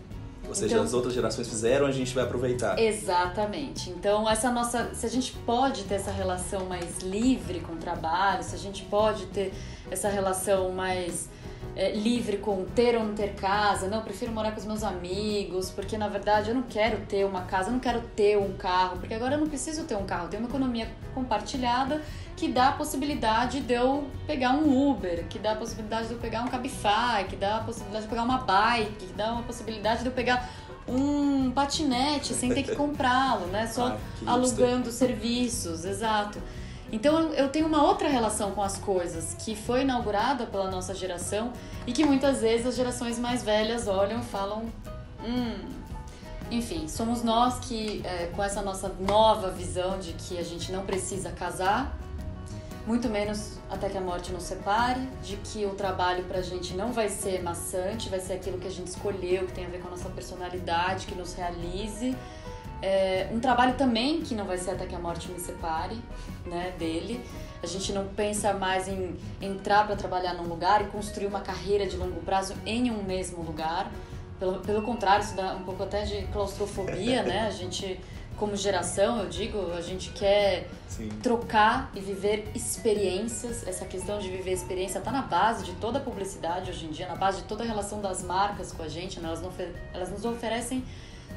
Ou 0.47 0.55
seja, 0.55 0.75
Então- 0.75 0.85
as 0.85 0.93
outras 0.93 1.13
gerações 1.13 1.47
fizeram, 1.47 1.85
a 1.85 1.91
gente 1.91 2.13
vai 2.15 2.23
aproveitar. 2.23 2.79
Exatamente. 2.79 3.89
Então, 3.89 4.29
essa 4.29 4.49
nossa. 4.49 4.91
Se 4.93 5.05
a 5.05 5.09
gente 5.09 5.33
pode 5.45 5.83
ter 5.83 5.95
essa 5.95 6.11
relação 6.11 6.65
mais 6.65 6.99
livre 6.99 7.59
com 7.59 7.73
o 7.73 7.77
trabalho, 7.77 8.43
se 8.43 8.55
a 8.55 8.57
gente 8.57 8.83
pode 8.83 9.25
ter 9.27 9.53
essa 9.91 10.07
relação 10.09 10.71
mais 10.71 11.29
é, 11.77 11.91
livre 11.91 12.37
com 12.37 12.65
ter 12.65 12.97
ou 12.97 13.03
não 13.03 13.13
ter 13.13 13.35
casa, 13.35 13.87
não, 13.87 13.99
eu 13.99 14.03
prefiro 14.03 14.31
morar 14.31 14.51
com 14.51 14.59
os 14.59 14.65
meus 14.65 14.83
amigos, 14.83 15.69
porque 15.69 15.95
na 15.95 16.07
verdade 16.07 16.49
eu 16.49 16.55
não 16.55 16.63
quero 16.63 17.05
ter 17.05 17.23
uma 17.23 17.43
casa, 17.43 17.69
eu 17.69 17.73
não 17.73 17.79
quero 17.79 18.01
ter 18.15 18.35
um 18.35 18.53
carro, 18.53 18.97
porque 18.97 19.13
agora 19.13 19.35
eu 19.35 19.39
não 19.39 19.47
preciso 19.47 19.83
ter 19.83 19.95
um 19.95 20.03
carro, 20.03 20.25
eu 20.25 20.29
tenho 20.29 20.41
uma 20.41 20.49
economia 20.49 20.89
compartilhada 21.13 22.01
que 22.35 22.47
dá 22.47 22.69
a 22.69 22.71
possibilidade 22.71 23.61
de 23.61 23.73
eu 23.73 24.07
pegar 24.25 24.51
um 24.51 24.89
Uber, 24.89 25.27
que 25.27 25.37
dá 25.37 25.51
a 25.51 25.55
possibilidade 25.55 26.07
de 26.07 26.13
eu 26.15 26.19
pegar 26.19 26.43
um 26.43 26.47
Cabify, 26.47 27.25
que 27.29 27.35
dá 27.35 27.57
a 27.57 27.59
possibilidade 27.61 28.05
de 28.05 28.07
eu 28.07 28.09
pegar 28.09 28.23
uma 28.23 28.39
bike, 28.39 29.05
que 29.05 29.13
dá 29.13 29.33
uma 29.33 29.43
possibilidade 29.43 30.01
de 30.01 30.07
eu 30.07 30.11
pegar 30.11 30.49
um 30.87 31.51
patinete 31.51 32.33
sem 32.33 32.51
ter 32.51 32.63
que 32.63 32.73
comprá-lo, 32.75 33.47
né? 33.47 33.67
Só 33.67 33.97
Ah, 34.25 34.33
alugando 34.33 34.91
serviços, 34.91 35.85
exato. 35.85 36.41
Então 36.91 37.33
eu- 37.33 37.49
tenho 37.49 37.67
uma 37.67 37.83
outra 37.83 38.07
relação 38.07 38.51
com 38.51 38.63
as 38.63 38.77
coisas 38.77 39.35
que 39.39 39.55
foi 39.55 39.81
inaugurada 39.81 40.45
pela 40.45 40.71
nossa 40.71 40.93
geração 40.95 41.51
e 41.85 41.91
que 41.91 42.05
muitas 42.05 42.41
vezes 42.41 42.65
as 42.65 42.75
gerações 42.75 43.19
mais 43.19 43.43
velhas 43.43 43.87
olham 43.87 44.19
e 44.19 44.23
falam, 44.23 44.65
hum. 45.25 45.55
Enfim, 46.49 46.87
somos 46.87 47.23
nós 47.23 47.59
que, 47.59 48.01
é, 48.05 48.27
com 48.27 48.41
essa 48.41 48.61
nossa 48.61 48.87
nova 49.01 49.51
visão 49.51 49.99
de 49.99 50.13
que 50.13 50.37
a 50.37 50.43
gente 50.43 50.71
não 50.71 50.85
precisa 50.85 51.29
casar, 51.29 51.93
muito 52.85 53.09
menos 53.09 53.57
até 53.69 53.89
que 53.89 53.97
a 53.97 54.01
morte 54.01 54.31
nos 54.31 54.43
separe, 54.43 55.01
de 55.21 55.35
que 55.35 55.65
o 55.65 55.71
trabalho 55.71 56.23
pra 56.23 56.41
gente 56.41 56.73
não 56.73 56.93
vai 56.93 57.09
ser 57.09 57.43
maçante, 57.43 58.07
vai 58.07 58.21
ser 58.21 58.31
aquilo 58.31 58.57
que 58.57 58.67
a 58.67 58.71
gente 58.71 58.87
escolheu, 58.87 59.45
que 59.45 59.51
tem 59.51 59.65
a 59.65 59.67
ver 59.69 59.81
com 59.81 59.89
a 59.89 59.91
nossa 59.91 60.07
personalidade, 60.07 61.05
que 61.05 61.15
nos 61.15 61.33
realize. 61.33 62.15
É, 62.81 63.27
um 63.31 63.39
trabalho 63.39 63.75
também 63.75 64.21
que 64.21 64.35
não 64.35 64.45
vai 64.45 64.57
ser 64.57 64.71
até 64.71 64.85
que 64.85 64.95
a 64.95 64.99
morte 64.99 65.31
me 65.31 65.39
separe, 65.39 65.97
né, 66.45 66.73
dele. 66.77 67.23
A 67.61 67.65
gente 67.65 67.91
não 67.91 68.07
pensa 68.07 68.53
mais 68.53 68.87
em 68.87 69.15
entrar 69.41 69.85
para 69.87 69.95
trabalhar 69.95 70.33
num 70.35 70.43
lugar 70.43 70.81
e 70.81 70.85
construir 70.85 71.25
uma 71.25 71.41
carreira 71.41 71.87
de 71.87 71.97
longo 71.97 72.21
prazo 72.21 72.53
em 72.65 72.91
um 72.91 73.03
mesmo 73.03 73.41
lugar. 73.43 73.91
Pelo, 74.39 74.59
pelo 74.59 74.83
contrário, 74.83 75.23
isso 75.23 75.35
dá 75.35 75.53
um 75.55 75.63
pouco 75.63 75.81
até 75.81 76.03
de 76.03 76.21
claustrofobia, 76.27 77.23
né? 77.23 77.47
A 77.47 77.49
gente, 77.49 77.99
como 78.37 78.55
geração, 78.55 79.17
eu 79.17 79.27
digo, 79.27 79.71
a 79.71 79.81
gente 79.81 80.11
quer 80.11 80.69
Sim. 80.87 81.09
trocar 81.23 81.89
e 81.95 81.99
viver 81.99 82.47
experiências. 82.53 83.67
Essa 83.67 83.85
questão 83.85 84.19
de 84.19 84.29
viver 84.29 84.51
experiência 84.51 84.99
está 84.99 85.11
na 85.11 85.23
base 85.23 85.65
de 85.65 85.71
toda 85.73 85.97
a 85.97 86.01
publicidade 86.01 86.69
hoje 86.69 86.85
em 86.85 86.91
dia, 86.91 87.07
na 87.07 87.15
base 87.15 87.41
de 87.41 87.47
toda 87.47 87.63
a 87.63 87.65
relação 87.65 87.99
das 87.99 88.23
marcas 88.23 88.71
com 88.71 88.83
a 88.83 88.87
gente. 88.87 89.19
né? 89.19 89.27
Elas, 89.27 89.41
não 89.41 89.51
elas 89.91 90.11
nos 90.11 90.23
oferecem 90.23 90.85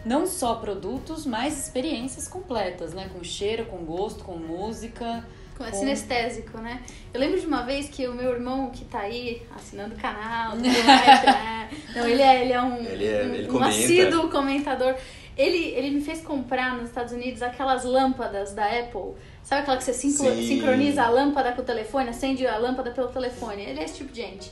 não 0.04 0.26
só 0.26 0.54
produtos, 0.56 1.26
mas 1.26 1.58
experiências 1.58 2.26
completas, 2.28 2.92
né? 2.94 3.08
Com 3.12 3.22
cheiro, 3.22 3.66
com 3.66 3.78
gosto, 3.78 4.24
com 4.24 4.36
música. 4.36 5.24
Com- 5.56 5.64
É 5.64 5.70
Com- 5.70 5.76
sinestésico, 5.78 6.56
né? 6.58 6.82
Eu 7.12 7.20
lembro 7.20 7.38
de 7.38 7.46
uma 7.46 7.62
vez 7.62 7.88
que 7.88 8.06
o 8.08 8.14
meu 8.14 8.32
irmão, 8.32 8.70
que 8.70 8.84
tá 8.86 9.00
aí 9.00 9.42
assinando 9.54 9.94
o 9.94 9.98
canal, 9.98 10.52
tudo 10.56 10.62
mais, 10.64 11.22
né? 11.24 11.70
Não, 11.94 12.06
ele 12.08 12.22
é, 12.22 12.42
ele 12.42 12.52
é 12.54 12.62
um, 12.62 12.76
Ele 12.78 13.06
é- 13.06 13.24
um, 13.24 13.34
ele 13.34 13.48
um 13.48 13.52
comenta. 13.52 13.68
assíduo 13.70 14.28
comentador. 14.30 14.94
Ele, 15.36 15.56
ele 15.58 15.90
me 15.90 16.00
fez 16.00 16.20
comprar 16.22 16.74
nos 16.76 16.88
Estados 16.88 17.12
Unidos 17.12 17.40
aquelas 17.42 17.84
lâmpadas 17.84 18.52
da 18.52 18.64
Apple. 18.66 19.14
Sabe 19.42 19.62
aquela 19.62 19.76
que 19.78 19.84
você 19.84 19.92
sincro- 19.92 20.34
Sim. 20.34 20.46
sincroniza 20.46 21.02
a 21.02 21.08
lâmpada 21.10 21.52
com 21.52 21.62
o 21.62 21.64
telefone, 21.64 22.08
acende 22.10 22.46
a 22.46 22.56
lâmpada 22.58 22.90
pelo 22.90 23.08
telefone? 23.08 23.62
Ele 23.62 23.80
é 23.80 23.84
esse 23.84 23.94
tipo 23.98 24.12
de 24.12 24.20
gente. 24.22 24.50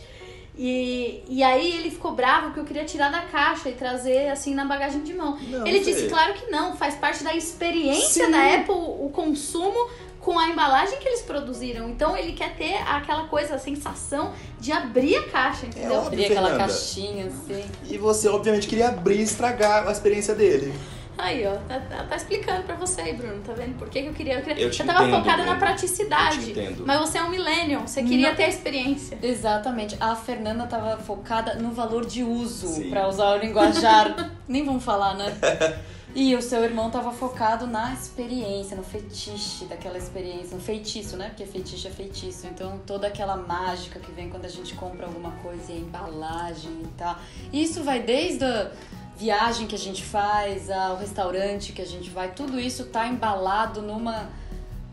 E, 0.58 1.22
e 1.28 1.42
aí 1.42 1.78
ele 1.78 1.88
ficou 1.88 2.12
bravo 2.12 2.46
porque 2.46 2.60
eu 2.60 2.64
queria 2.64 2.84
tirar 2.84 3.12
da 3.12 3.20
caixa 3.20 3.68
e 3.68 3.74
trazer 3.74 4.28
assim 4.28 4.54
na 4.54 4.64
bagagem 4.64 5.02
de 5.02 5.14
mão. 5.14 5.38
Não, 5.40 5.64
ele 5.64 5.78
disse, 5.78 6.08
claro 6.08 6.34
que 6.34 6.50
não, 6.50 6.76
faz 6.76 6.96
parte 6.96 7.22
da 7.22 7.32
experiência 7.32 8.26
Sim. 8.26 8.32
da 8.32 8.56
Apple 8.56 8.74
o 8.74 9.08
consumo 9.12 9.88
com 10.20 10.36
a 10.36 10.48
embalagem 10.48 10.98
que 10.98 11.08
eles 11.08 11.22
produziram. 11.22 11.88
Então 11.88 12.16
ele 12.16 12.32
quer 12.32 12.56
ter 12.56 12.74
aquela 12.86 13.28
coisa, 13.28 13.54
a 13.54 13.58
sensação 13.58 14.32
de 14.58 14.72
abrir 14.72 15.16
a 15.16 15.22
caixa, 15.28 15.66
entendeu? 15.66 15.92
óbvio. 15.92 16.08
Abrir 16.08 16.24
aquela 16.26 16.48
Fernanda. 16.48 16.72
caixinha, 16.72 17.26
assim. 17.26 17.64
E 17.88 17.96
você, 17.96 18.28
obviamente, 18.28 18.66
queria 18.66 18.88
abrir 18.88 19.20
e 19.20 19.22
estragar 19.22 19.86
a 19.86 19.92
experiência 19.92 20.34
dele. 20.34 20.74
Aí, 21.18 21.44
ó, 21.46 21.56
tá, 21.66 21.80
tá- 21.80 22.04
tá 22.04 22.16
explicando 22.16 22.62
pra 22.62 22.76
você 22.76 23.00
aí, 23.00 23.12
Bruno, 23.12 23.42
tá 23.44 23.52
vendo? 23.52 23.76
Por 23.76 23.88
que, 23.90 24.02
que 24.02 24.08
eu 24.08 24.12
queria. 24.14 24.34
Eu, 24.34 24.42
queria- 24.42 24.64
Eu 24.64 24.70
te 24.70 24.84
tava 24.84 25.02
entendo, 25.04 25.18
focada 25.18 25.42
Bruno. 25.42 25.52
na 25.52 25.58
praticidade. 25.58 26.36
Eu 26.38 26.42
te 26.44 26.50
entendo. 26.52 26.84
Mas 26.86 27.00
você 27.00 27.18
é 27.18 27.22
um 27.24 27.30
millennial, 27.30 27.86
você 27.86 28.02
queria 28.04 28.28
Não. 28.30 28.36
ter 28.36 28.44
a 28.44 28.48
experiência. 28.48 29.18
Exatamente. 29.20 29.96
A 29.98 30.14
Fernanda 30.14 30.64
tava 30.66 30.96
focada 30.98 31.54
no 31.56 31.72
valor 31.72 32.06
de 32.06 32.22
uso, 32.22 32.68
Sim. 32.68 32.90
pra 32.90 33.08
usar 33.08 33.34
o 33.34 33.38
linguajar. 33.38 34.30
Nem 34.46 34.64
vamos 34.64 34.84
falar, 34.84 35.14
né? 35.14 35.36
E 36.14 36.34
o 36.34 36.40
seu 36.40 36.64
irmão 36.64 36.88
tava 36.90 37.12
focado 37.12 37.66
na 37.66 37.92
experiência, 37.92 38.74
no 38.76 38.82
fetiche 38.82 39.66
daquela 39.66 39.98
experiência, 39.98 40.56
no 40.56 40.62
feitiço, 40.62 41.16
né? 41.16 41.28
Porque 41.28 41.44
feitiço 41.44 41.86
é 41.86 41.90
feitiço. 41.90 42.46
Então 42.46 42.80
toda 42.86 43.06
aquela 43.08 43.36
mágica 43.36 44.00
que 44.00 44.10
vem 44.12 44.30
quando 44.30 44.44
a 44.46 44.48
gente 44.48 44.74
compra 44.74 45.04
alguma 45.06 45.32
coisa 45.42 45.70
e 45.70 45.76
a 45.76 45.78
embalagem 45.78 46.70
e 46.82 46.88
tal. 46.96 47.16
E 47.52 47.62
isso 47.62 47.82
vai 47.84 48.00
desde 48.00 48.42
a 48.44 48.70
viagem 49.18 49.66
que 49.66 49.74
a 49.74 49.78
gente 49.78 50.04
faz, 50.04 50.70
ao 50.70 50.96
restaurante 50.96 51.72
que 51.72 51.82
a 51.82 51.86
gente 51.86 52.08
vai, 52.08 52.32
tudo 52.32 52.58
isso 52.58 52.86
tá 52.86 53.06
embalado 53.08 53.82
numa 53.82 54.30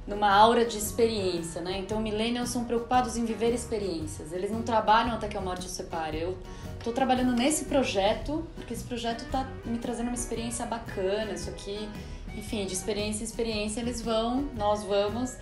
numa 0.07 0.29
aura 0.29 0.63
de 0.63 0.77
experiência, 0.77 1.61
né? 1.61 1.79
Então, 1.79 1.99
millennials 1.99 2.49
são 2.49 2.63
preocupados 2.63 3.17
em 3.17 3.25
viver 3.25 3.51
experiências. 3.55 4.31
Eles 4.31 4.51
não 4.51 4.61
trabalham 4.61 5.15
até 5.15 5.27
que 5.27 5.35
a 5.35 5.41
morte 5.41 5.65
os 5.65 5.71
separe. 5.71 6.21
Eu 6.21 6.37
tô 6.83 6.91
trabalhando 6.91 7.31
nesse 7.31 7.65
projeto, 7.65 8.45
porque 8.53 8.75
esse 8.75 8.83
projeto 8.83 9.25
tá 9.31 9.49
me 9.65 9.79
trazendo 9.79 10.09
uma 10.09 10.15
experiência 10.15 10.63
bacana. 10.67 11.31
Isso 11.31 11.49
aqui, 11.49 11.89
enfim, 12.37 12.67
de 12.67 12.73
experiência 12.73 13.23
em 13.23 13.25
experiência, 13.25 13.79
eles 13.79 13.99
vão, 13.99 14.47
nós 14.55 14.83
vamos 14.83 15.37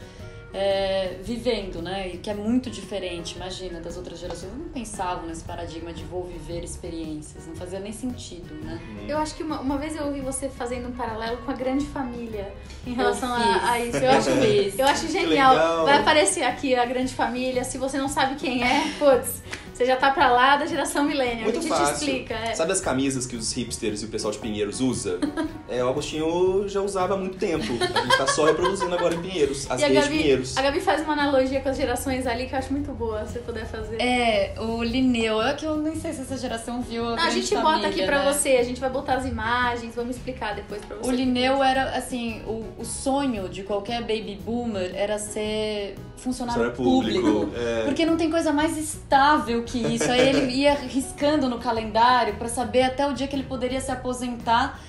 é, 0.53 1.17
vivendo, 1.24 1.81
né? 1.81 2.10
E 2.10 2.17
que 2.17 2.29
é 2.29 2.33
muito 2.33 2.69
diferente, 2.69 3.36
imagina, 3.36 3.79
das 3.79 3.98
outras 3.98 4.19
gerações. 4.19 4.51
Eu 4.51 4.60
não 4.60 4.69
pensavam 4.69 5.25
nesse 5.25 5.43
paradigma 5.43 5.91
de 5.91 6.03
vou 6.03 6.24
viver 6.25 6.63
experiências. 6.63 7.48
Não 7.48 7.55
fazia 7.55 7.79
nem 7.79 7.91
sentido, 7.91 8.53
né? 8.63 8.79
Eu 9.07 9.17
acho 9.17 9.33
que 9.36 9.41
uma, 9.41 9.60
uma 9.60 9.77
vez 9.77 9.95
eu 9.95 10.05
ouvi 10.05 10.22
você 10.22 10.48
fazendo 10.50 10.89
um 10.89 10.91
paralelo 10.91 11.38
com 11.38 11.50
a 11.51 11.55
grande 11.55 11.86
família 11.88 12.53
em 12.86 12.93
relação 12.93 13.33
a, 13.33 13.72
a 13.72 13.79
isso. 13.79 13.98
Eu 13.98 14.12
acho, 14.12 14.29
eu 14.77 14.86
acho 14.86 15.05
Que 15.07 15.12
genial. 15.12 15.53
legal. 15.53 15.86
Vai 15.86 15.98
aparecer 15.98 16.43
aqui 16.43 16.75
a 16.75 16.86
grande 16.86 17.13
família. 17.13 17.63
Se 17.63 17.77
você 17.79 17.98
não 17.98 18.07
sabe 18.07 18.36
quem 18.36 18.63
é, 18.63 18.91
putz, 19.00 19.41
você 19.74 19.86
já 19.86 19.96
tá 19.96 20.12
pra 20.12 20.30
lá 20.32 20.56
da 20.58 20.65
geração 20.65 21.03
millennial. 21.03 21.44
Muito 21.44 21.60
a 21.60 21.62
gente 21.62 21.70
fácil. 21.70 21.96
te 21.98 22.12
explica. 22.12 22.34
É. 22.36 22.53
Sabe 22.56 22.72
as 22.72 22.80
camisas 22.82 23.25
que 23.25 23.36
os 23.36 23.51
hipsters 23.53 24.01
e 24.01 24.06
o 24.06 24.10
pessoal 24.10 24.32
de 24.32 24.39
Pinheiros 24.39 24.80
usa? 24.82 25.20
É, 25.70 25.84
o 25.84 25.88
Agostinho 25.89 26.68
já 26.68 26.82
usava 26.82 27.15
há 27.15 27.18
muito 27.18 27.38
tempo. 27.38 27.63
A 27.63 28.01
gente 28.01 28.18
tá 28.18 28.27
só 28.27 28.46
reproduzindo 28.46 28.94
agora 28.94 29.15
em 29.15 29.22
Pinheiros, 29.22 29.65
as 29.72 29.82
E 29.82 29.88
gays 29.89 30.03
de 30.03 30.10
Pinheiros. 30.12 30.58
a 30.58 30.62
Gabi 30.62 30.80
faz 30.82 31.01
uma 31.01 31.13
analogia 31.13 31.62
com 31.62 31.70
as 31.70 31.77
gerações 31.77 32.27
ali 32.27 32.46
que 32.46 32.53
eu 32.53 32.60
acho 32.60 32.72
muito 32.72 32.92
boa, 32.92 33.25
se 33.25 33.34
você 33.34 33.39
puder 33.39 33.65
fazer. 33.65 34.00
É, 34.00 34.53
o 34.60 34.84
Linneu, 34.84 35.42
é 35.42 35.53
que 35.53 35.65
eu 35.65 35.77
nem 35.77 35.96
sei 35.96 36.13
se 36.13 36.22
essa 36.22 36.38
geração 36.38 36.82
viu 36.82 37.08
a 37.08 37.15
Não, 37.15 37.24
a 37.24 37.30
gente 37.32 37.50
bota 37.56 37.63
Família, 37.70 37.89
aqui 37.89 38.06
pra 38.06 38.24
né? 38.24 38.32
você, 38.34 38.50
a 38.58 38.63
gente 38.63 38.80
vai 38.80 38.89
botar 38.89 39.15
as 39.15 39.25
imagens, 39.25 39.96
vamos 39.96 40.15
explicar 40.18 40.53
depois 40.53 40.84
pra 40.86 40.98
você. 40.98 41.10
O 41.10 41.12
Linneu 41.12 41.63
era, 41.63 41.98
assim, 41.98 42.44
o, 42.46 42.63
o 42.77 42.86
sonho 42.86 43.50
de 43.50 43.63
qualquer 43.63 44.01
baby 44.01 44.38
boomer 44.46 44.92
era 44.94 45.18
ser 45.18 45.96
funcionário 46.18 46.72
Funcionário 46.72 46.75
público, 46.75 47.22
público. 47.46 47.51
é. 47.58 47.84
Porque 47.86 48.06
não 48.06 48.15
tem 48.18 48.30
coisa 48.30 48.51
mais 48.53 48.77
estável 48.77 49.62
que 49.63 49.79
isso. 49.79 50.12
Aí 50.12 50.29
ele 50.29 50.51
ia 50.53 50.74
riscando 50.74 51.50
no 51.50 51.60
calendário 51.60 52.36
pra 52.36 52.48
saber 52.48 52.84
até 52.84 53.08
o 53.08 53.13
dia 53.13 53.27
que 53.27 53.36
ele 53.36 53.43
poderia 53.43 53.82
se 53.82 53.91
aposentar. 53.91 54.79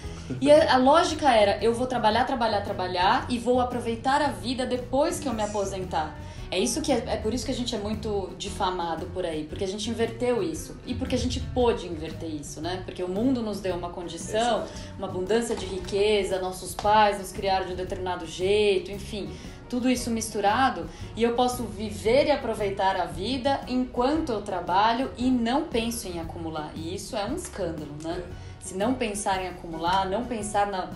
E 0.41 0.51
a, 0.51 0.75
a 0.75 0.77
lógica 0.77 1.31
era, 1.31 1.63
eu 1.63 1.75
vou 1.75 1.87
trabalhar, 1.87 2.25
trabalhar, 2.25 2.63
trabalhar 2.63 3.27
e 3.29 3.39
vou 3.39 3.61
aproveitar 3.61 4.23
a 4.23 4.29
vida 4.29 4.65
depois 4.67 5.19
que 5.21 5.29
eu 5.29 5.33
me 5.33 5.43
aposentar. 5.43 6.17
É 6.51 6.59
isso 6.59 6.81
que 6.81 6.93
é, 6.93 7.03
é 7.09 7.17
por 7.17 7.35
isso 7.35 7.45
que 7.45 7.51
a 7.51 7.55
gente 7.55 7.75
é 7.75 7.79
muito 7.79 8.31
difamado 8.39 9.07
por 9.07 9.27
aí, 9.27 9.45
porque 9.45 9.65
a 9.65 9.67
gente 9.67 9.91
inverteu 9.91 10.41
isso 10.41 10.77
e 10.87 10.95
porque 10.95 11.17
a 11.17 11.19
gente 11.19 11.41
pôde 11.41 11.89
inverter 11.89 12.33
isso, 12.33 12.61
né? 12.61 12.83
Porque 12.85 13.03
o 13.03 13.09
mundo 13.09 13.43
nos 13.43 13.61
deu 13.61 13.75
uma 13.75 13.91
condição, 13.91 14.59
Exato. 14.59 14.73
uma 14.97 15.09
abundância 15.09 15.57
de 15.57 15.67
riqueza, 15.67 16.39
nossos 16.41 16.73
pais 16.73 17.19
nos 17.19 17.33
criaram 17.33 17.67
de 17.67 17.73
um 17.73 17.77
determinado 17.77 18.25
jeito, 18.25 18.93
enfim, 18.93 19.31
tudo 19.75 19.91
isso 19.91 20.09
misturado 20.09 20.89
e 21.17 21.23
eu 21.25 21.35
posso 21.35 21.65
viver 21.65 22.27
e 22.27 22.31
aproveitar 22.31 22.95
a 22.95 23.07
vida 23.07 23.61
enquanto 23.67 24.31
eu 24.31 24.41
trabalho 24.41 25.11
e 25.19 25.29
não 25.29 25.65
penso 25.65 26.07
em 26.07 26.21
acumular. 26.21 26.71
E 26.77 26.95
isso 26.95 27.17
é 27.17 27.25
um 27.25 27.35
escândalo, 27.35 27.91
né? 28.01 28.23
Se 28.61 28.77
não 28.77 28.95
pensar 28.95 29.43
em 29.43 29.49
acumular, 29.49 30.09
não 30.09 30.27
pensar 30.27 30.69
na, 30.69 30.91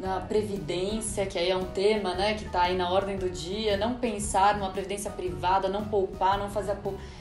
na 0.00 0.18
previdência, 0.20 1.26
que 1.26 1.38
aí 1.38 1.50
é 1.50 1.56
um 1.56 1.66
tema, 1.66 2.14
né, 2.14 2.32
que 2.32 2.46
tá 2.46 2.62
aí 2.62 2.74
na 2.74 2.90
ordem 2.90 3.18
do 3.18 3.28
dia, 3.28 3.76
não 3.76 3.96
pensar 3.96 4.56
numa 4.56 4.70
previdência 4.70 5.10
privada, 5.10 5.68
não 5.68 5.84
poupar, 5.84 6.38
não 6.38 6.48
fazer 6.48 6.70
a. 6.72 6.76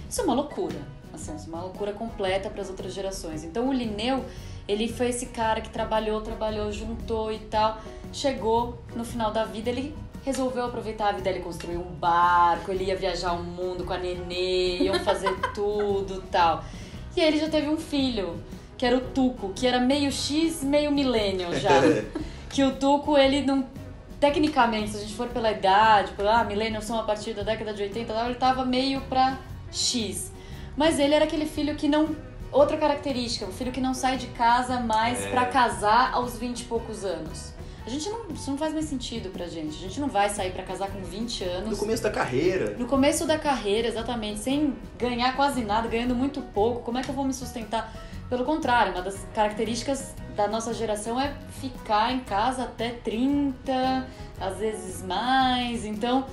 Isso 0.10 0.22
é 0.22 0.24
uma 0.24 0.34
loucura. 0.34 0.80
Assim, 1.14 1.34
é 1.34 1.50
uma 1.50 1.64
loucura 1.64 1.92
completa 1.92 2.50
para 2.50 2.62
as 2.62 2.70
outras 2.70 2.94
gerações. 2.94 3.44
Então 3.44 3.68
o 3.68 3.74
Linneu, 3.74 4.24
ele 4.66 4.88
foi 4.88 5.10
esse 5.10 5.26
cara 5.26 5.60
que 5.60 5.70
trabalhou, 5.70 6.22
trabalhou, 6.22 6.72
juntou 6.72 7.34
e 7.34 7.40
tal, 7.40 7.82
chegou 8.14 8.82
no 8.96 9.04
final 9.04 9.30
da 9.30 9.44
vida, 9.44 9.70
ele 9.70 9.94
resolveu 10.24 10.66
aproveitar 10.66 11.10
a 11.10 11.12
vida, 11.14 11.30
ele 11.30 11.40
construiu 11.40 11.80
um 11.80 11.92
barco, 11.96 12.72
ele 12.72 12.86
ia 12.86 12.96
viajar 12.96 13.34
o 13.34 13.44
mundo 13.44 13.84
com 13.84 13.94
a 13.94 13.98
nenê, 13.98 14.78
iam 14.84 15.00
fazer 15.00 15.34
tudo 15.54 16.22
tal. 16.32 16.64
E 17.16 17.22
aí 17.22 17.28
ele 17.28 17.40
já 17.40 17.50
teve 17.50 17.68
um 17.70 17.78
filho, 17.78 18.40
que 18.78 18.86
era 18.86 18.96
o 18.98 19.02
Tuco, 19.02 19.52
que 19.54 19.66
era 19.68 19.80
meio 19.80 20.12
X, 20.12 20.64
meio 20.64 20.92
millennial 20.92 21.54
já. 21.54 21.70
que 22.50 22.64
o 22.64 22.72
Tuco, 22.76 23.18
ele 23.18 23.42
não. 23.42 23.66
Tecnicamente, 24.20 24.92
se 24.92 24.98
a 24.98 25.00
gente 25.00 25.16
for 25.16 25.28
pela 25.30 25.52
idade, 25.52 26.12
por 26.12 26.28
ah, 26.28 26.44
millennials 26.44 26.86
são 26.86 27.00
a 27.00 27.04
partir 27.04 27.34
da 27.34 27.42
década 27.42 27.74
de 27.74 27.82
80, 27.82 28.14
ele 28.26 28.36
tava 28.36 28.64
meio 28.64 29.02
pra 29.02 29.40
X. 29.72 30.32
Mas 30.78 31.00
ele 31.00 31.16
era 31.16 31.26
aquele 31.26 31.46
filho 31.48 31.76
que 31.76 31.88
não. 31.88 32.16
Outra 32.52 32.78
característica, 32.78 33.46
o 33.46 33.52
filho 33.52 33.72
que 33.72 33.82
não 33.82 33.94
sai 33.96 34.18
de 34.18 34.28
casa 34.28 34.80
mais 34.80 35.26
É. 35.26 35.30
pra 35.32 35.46
casar 35.46 36.14
aos 36.14 36.38
20 36.38 36.60
e 36.60 36.64
poucos 36.66 37.04
anos. 37.04 37.54
A 37.86 37.90
gente 37.90 38.10
não. 38.10 38.28
Isso 38.34 38.50
não 38.50 38.58
faz 38.58 38.74
mais 38.74 38.86
sentido 38.86 39.30
pra 39.30 39.48
gente. 39.48 39.76
A 39.76 39.80
gente 39.80 40.00
não 40.00 40.08
vai 40.08 40.30
sair 40.30 40.52
pra 40.52 40.64
casar 40.64 40.90
com 40.90 41.02
20 41.02 41.44
anos. 41.44 41.70
No 41.70 41.78
começo 41.78 42.04
da 42.04 42.12
carreira. 42.12 42.76
No 42.78 42.86
começo 42.86 43.26
da 43.26 43.40
carreira, 43.40 43.88
exatamente, 43.88 44.40
sem 44.40 44.76
ganhar 44.98 45.36
quase 45.36 45.64
nada, 45.64 45.88
ganhando 45.88 46.16
muito 46.16 46.42
pouco, 46.42 46.82
como 46.82 46.98
é 46.98 47.02
que 47.02 47.10
eu 47.10 47.16
vou 47.16 47.26
me 47.26 47.34
sustentar? 47.34 47.92
Pelo 48.30 48.46
contrário, 48.46 48.94
uma 48.94 49.02
das 49.02 49.26
características 49.34 50.14
da 50.36 50.48
nossa 50.48 50.74
geração 50.74 51.20
é 51.20 51.34
ficar 51.60 52.14
em 52.14 52.22
casa 52.22 52.64
até 52.64 52.90
30, 52.90 54.08
às 54.40 54.58
vezes 54.58 55.04
mais. 55.04 55.84
Então, 55.84 56.26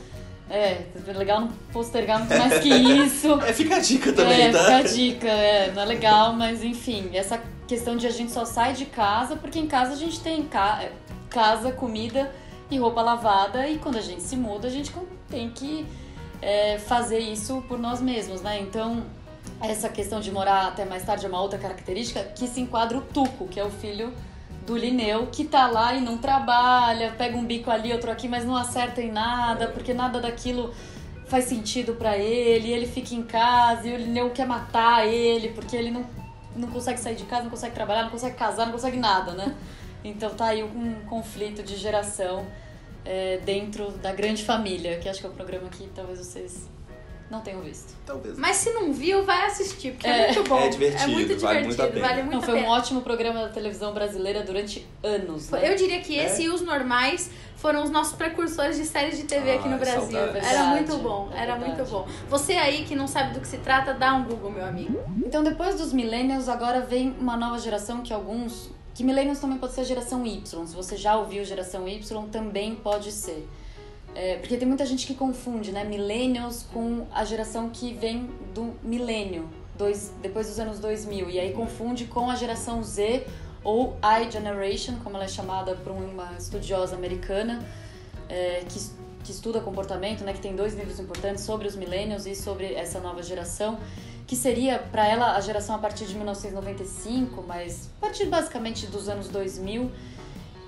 é, 0.50 0.84
é 1.06 1.12
legal 1.12 1.40
não 1.40 1.48
postergar 1.72 2.20
muito 2.20 2.38
mais 2.38 2.58
que 2.60 2.68
isso. 3.04 3.40
É, 3.40 3.52
fica 3.52 3.76
a 3.76 3.80
dica 3.80 4.12
também, 4.12 4.42
é, 4.42 4.52
tá? 4.52 4.58
fica 4.58 4.76
a 4.76 4.82
dica, 4.82 5.28
é, 5.28 5.72
não 5.72 5.82
é 5.82 5.86
legal, 5.86 6.32
mas 6.34 6.62
enfim, 6.62 7.10
essa 7.14 7.42
questão 7.66 7.96
de 7.96 8.06
a 8.06 8.10
gente 8.10 8.32
só 8.32 8.44
sai 8.44 8.72
de 8.72 8.86
casa, 8.86 9.36
porque 9.36 9.58
em 9.58 9.66
casa 9.66 9.92
a 9.92 9.96
gente 9.96 10.20
tem 10.20 10.42
casa, 11.28 11.72
comida 11.72 12.32
e 12.70 12.78
roupa 12.78 13.00
lavada, 13.02 13.66
e 13.68 13.78
quando 13.78 13.96
a 13.96 14.00
gente 14.00 14.22
se 14.22 14.36
muda, 14.36 14.68
a 14.68 14.70
gente 14.70 14.92
tem 15.28 15.50
que 15.50 15.86
é, 16.42 16.78
fazer 16.78 17.18
isso 17.18 17.62
por 17.68 17.78
nós 17.78 18.00
mesmos, 18.00 18.42
né? 18.42 18.60
Então, 18.60 19.04
essa 19.60 19.88
questão 19.88 20.20
de 20.20 20.30
morar 20.30 20.68
até 20.68 20.84
mais 20.84 21.04
tarde 21.04 21.26
é 21.26 21.28
uma 21.28 21.40
outra 21.40 21.58
característica 21.58 22.22
que 22.22 22.46
se 22.46 22.60
enquadra 22.60 22.98
o 22.98 23.00
Tuco, 23.00 23.48
que 23.48 23.58
é 23.58 23.64
o 23.64 23.70
filho 23.70 24.12
do 24.66 24.76
Lineu, 24.76 25.28
que 25.32 25.44
tá 25.44 25.66
lá 25.66 25.94
e 25.94 26.00
não 26.00 26.18
trabalha, 26.18 27.14
pega 27.16 27.36
um 27.36 27.44
bico 27.44 27.70
ali, 27.70 27.92
outro 27.92 28.10
aqui, 28.10 28.28
mas 28.28 28.44
não 28.44 28.54
acerta 28.54 29.00
em 29.00 29.10
nada, 29.10 29.68
porque 29.68 29.94
nada 29.94 30.20
daquilo 30.20 30.74
faz 31.26 31.46
sentido 31.46 31.94
pra 31.94 32.16
ele, 32.18 32.70
ele 32.70 32.86
fica 32.86 33.14
em 33.14 33.22
casa, 33.22 33.88
e 33.88 33.94
o 33.94 33.96
Lineu 33.96 34.30
quer 34.30 34.46
matar 34.46 35.06
ele, 35.06 35.48
porque 35.48 35.74
ele 35.74 35.90
não, 35.90 36.04
não 36.54 36.68
consegue 36.68 37.00
sair 37.00 37.16
de 37.16 37.24
casa, 37.24 37.44
não 37.44 37.50
consegue 37.50 37.74
trabalhar, 37.74 38.02
não 38.02 38.10
consegue 38.10 38.36
casar, 38.36 38.66
não 38.66 38.72
consegue 38.72 38.98
nada, 38.98 39.32
né? 39.32 39.54
Então 40.04 40.30
tá 40.30 40.46
aí 40.46 40.62
um 40.62 40.94
conflito 41.08 41.62
de 41.62 41.76
geração 41.76 42.46
é, 43.04 43.38
dentro 43.44 43.90
da 43.92 44.12
grande 44.12 44.44
família, 44.44 44.98
que 44.98 45.08
acho 45.08 45.20
que 45.20 45.26
é 45.26 45.28
o 45.28 45.32
programa 45.32 45.68
que 45.68 45.86
talvez 45.94 46.18
vocês 46.18 46.68
não 47.30 47.40
tenham 47.42 47.60
visto. 47.60 47.94
Talvez. 48.06 48.38
Mas 48.38 48.56
se 48.56 48.70
não 48.72 48.90
viu, 48.90 49.22
vai 49.22 49.44
assistir, 49.46 49.92
porque 49.92 50.06
é, 50.06 50.30
É. 50.30 50.32
muito 50.32 50.48
bom. 50.48 50.58
É 50.60 50.68
divertido, 50.68 51.10
muito 51.12 51.38
vale 51.38 51.60
muito 51.60 51.72
a 51.82 51.86
divertido, 51.86 51.92
pena. 51.92 52.08
vale 52.08 52.22
muito 52.22 52.34
Não, 52.36 52.42
foi 52.42 52.54
um 52.54 52.62
pena. 52.62 52.70
ótimo 52.70 53.00
programa 53.02 53.40
da 53.42 53.48
televisão 53.50 53.92
brasileira 53.92 54.42
durante 54.42 54.86
anos. 55.02 55.50
Né? 55.50 55.70
Eu 55.70 55.76
diria 55.76 56.00
que 56.00 56.18
É? 56.18 56.24
esse 56.24 56.44
e 56.44 56.48
os 56.48 56.62
normais 56.62 57.30
foram 57.56 57.82
os 57.84 57.90
nossos 57.90 58.14
precursores 58.14 58.78
de 58.78 58.86
séries 58.86 59.18
de 59.18 59.24
TV 59.24 59.52
aqui 59.56 59.68
no 59.68 59.74
Ai, 59.74 59.80
Brasil. 59.80 60.10
saudades. 60.10 60.48
Era 60.48 60.64
muito 60.68 60.96
bom, 60.98 61.28
é 61.34 61.42
era 61.42 61.56
muito 61.56 61.84
bom. 61.90 62.08
Você 62.30 62.52
aí 62.54 62.84
que 62.84 62.94
não 62.96 63.06
sabe 63.06 63.34
do 63.34 63.40
que 63.40 63.48
se 63.48 63.58
trata, 63.58 63.92
dá 63.92 64.14
um 64.14 64.24
Google, 64.24 64.50
meu 64.50 64.64
amigo. 64.64 64.98
Então, 65.26 65.42
depois 65.44 65.74
dos 65.76 65.92
millennials, 65.92 66.48
agora 66.48 66.80
vem 66.80 67.14
uma 67.20 67.36
nova 67.36 67.58
geração 67.58 68.00
que 68.00 68.12
alguns. 68.12 68.70
Que 68.98 69.04
millennials 69.04 69.38
também 69.38 69.58
pode 69.58 69.74
ser 69.74 69.82
a 69.82 69.84
geração 69.84 70.26
Y. 70.26 70.66
Se 70.66 70.74
você 70.74 70.96
já 70.96 71.14
ouviu 71.16 71.44
geração 71.44 71.86
Y, 71.86 72.26
também 72.32 72.74
pode 72.74 73.12
ser. 73.12 73.48
É, 74.12 74.38
porque 74.38 74.56
tem 74.56 74.66
muita 74.66 74.84
gente 74.84 75.06
que 75.06 75.14
confunde, 75.14 75.70
né? 75.70 75.84
Millennials 75.84 76.64
com 76.64 77.06
a 77.12 77.24
geração 77.24 77.70
que 77.70 77.94
vem 77.94 78.28
do 78.52 78.74
milênio, 78.82 79.48
dois, 79.76 80.12
depois 80.20 80.48
dos 80.48 80.58
anos 80.58 80.80
2000. 80.80 81.30
E 81.30 81.38
aí 81.38 81.52
confunde 81.52 82.06
com 82.06 82.28
a 82.28 82.34
geração 82.34 82.82
Z 82.82 83.24
ou 83.62 83.96
I 84.02 84.28
Generation, 84.28 84.96
como 85.04 85.14
ela 85.14 85.26
é 85.26 85.28
chamada 85.28 85.76
por 85.76 85.92
uma 85.92 86.32
estudiosa 86.36 86.96
americana, 86.96 87.64
é, 88.28 88.64
que, 88.68 88.80
que 89.22 89.30
estuda 89.30 89.60
comportamento, 89.60 90.24
né, 90.24 90.32
que 90.32 90.40
tem 90.40 90.56
dois 90.56 90.74
livros 90.74 90.98
importantes 90.98 91.44
sobre 91.44 91.68
os 91.68 91.76
millennials 91.76 92.26
e 92.26 92.34
sobre 92.34 92.74
essa 92.74 92.98
nova 92.98 93.22
geração, 93.22 93.78
que 94.28 94.36
seria 94.36 94.78
para 94.78 95.08
ela 95.08 95.36
a 95.36 95.40
geração 95.40 95.74
a 95.74 95.78
partir 95.78 96.04
de 96.04 96.14
1995, 96.14 97.42
mas 97.48 97.88
a 97.96 98.00
partir 98.02 98.26
basicamente 98.26 98.86
dos 98.86 99.08
anos 99.08 99.26
2000. 99.28 99.90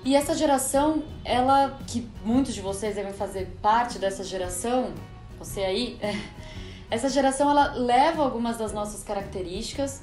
E 0.03 0.15
essa 0.15 0.33
geração, 0.33 1.03
ela 1.23 1.79
que 1.85 2.09
muitos 2.25 2.55
de 2.55 2.61
vocês 2.61 2.95
devem 2.95 3.13
fazer 3.13 3.55
parte 3.61 3.99
dessa 3.99 4.23
geração, 4.23 4.91
você 5.37 5.61
aí, 5.61 5.99
essa 6.89 7.07
geração 7.07 7.51
ela 7.51 7.73
leva 7.75 8.23
algumas 8.23 8.57
das 8.57 8.73
nossas 8.73 9.03
características, 9.03 10.01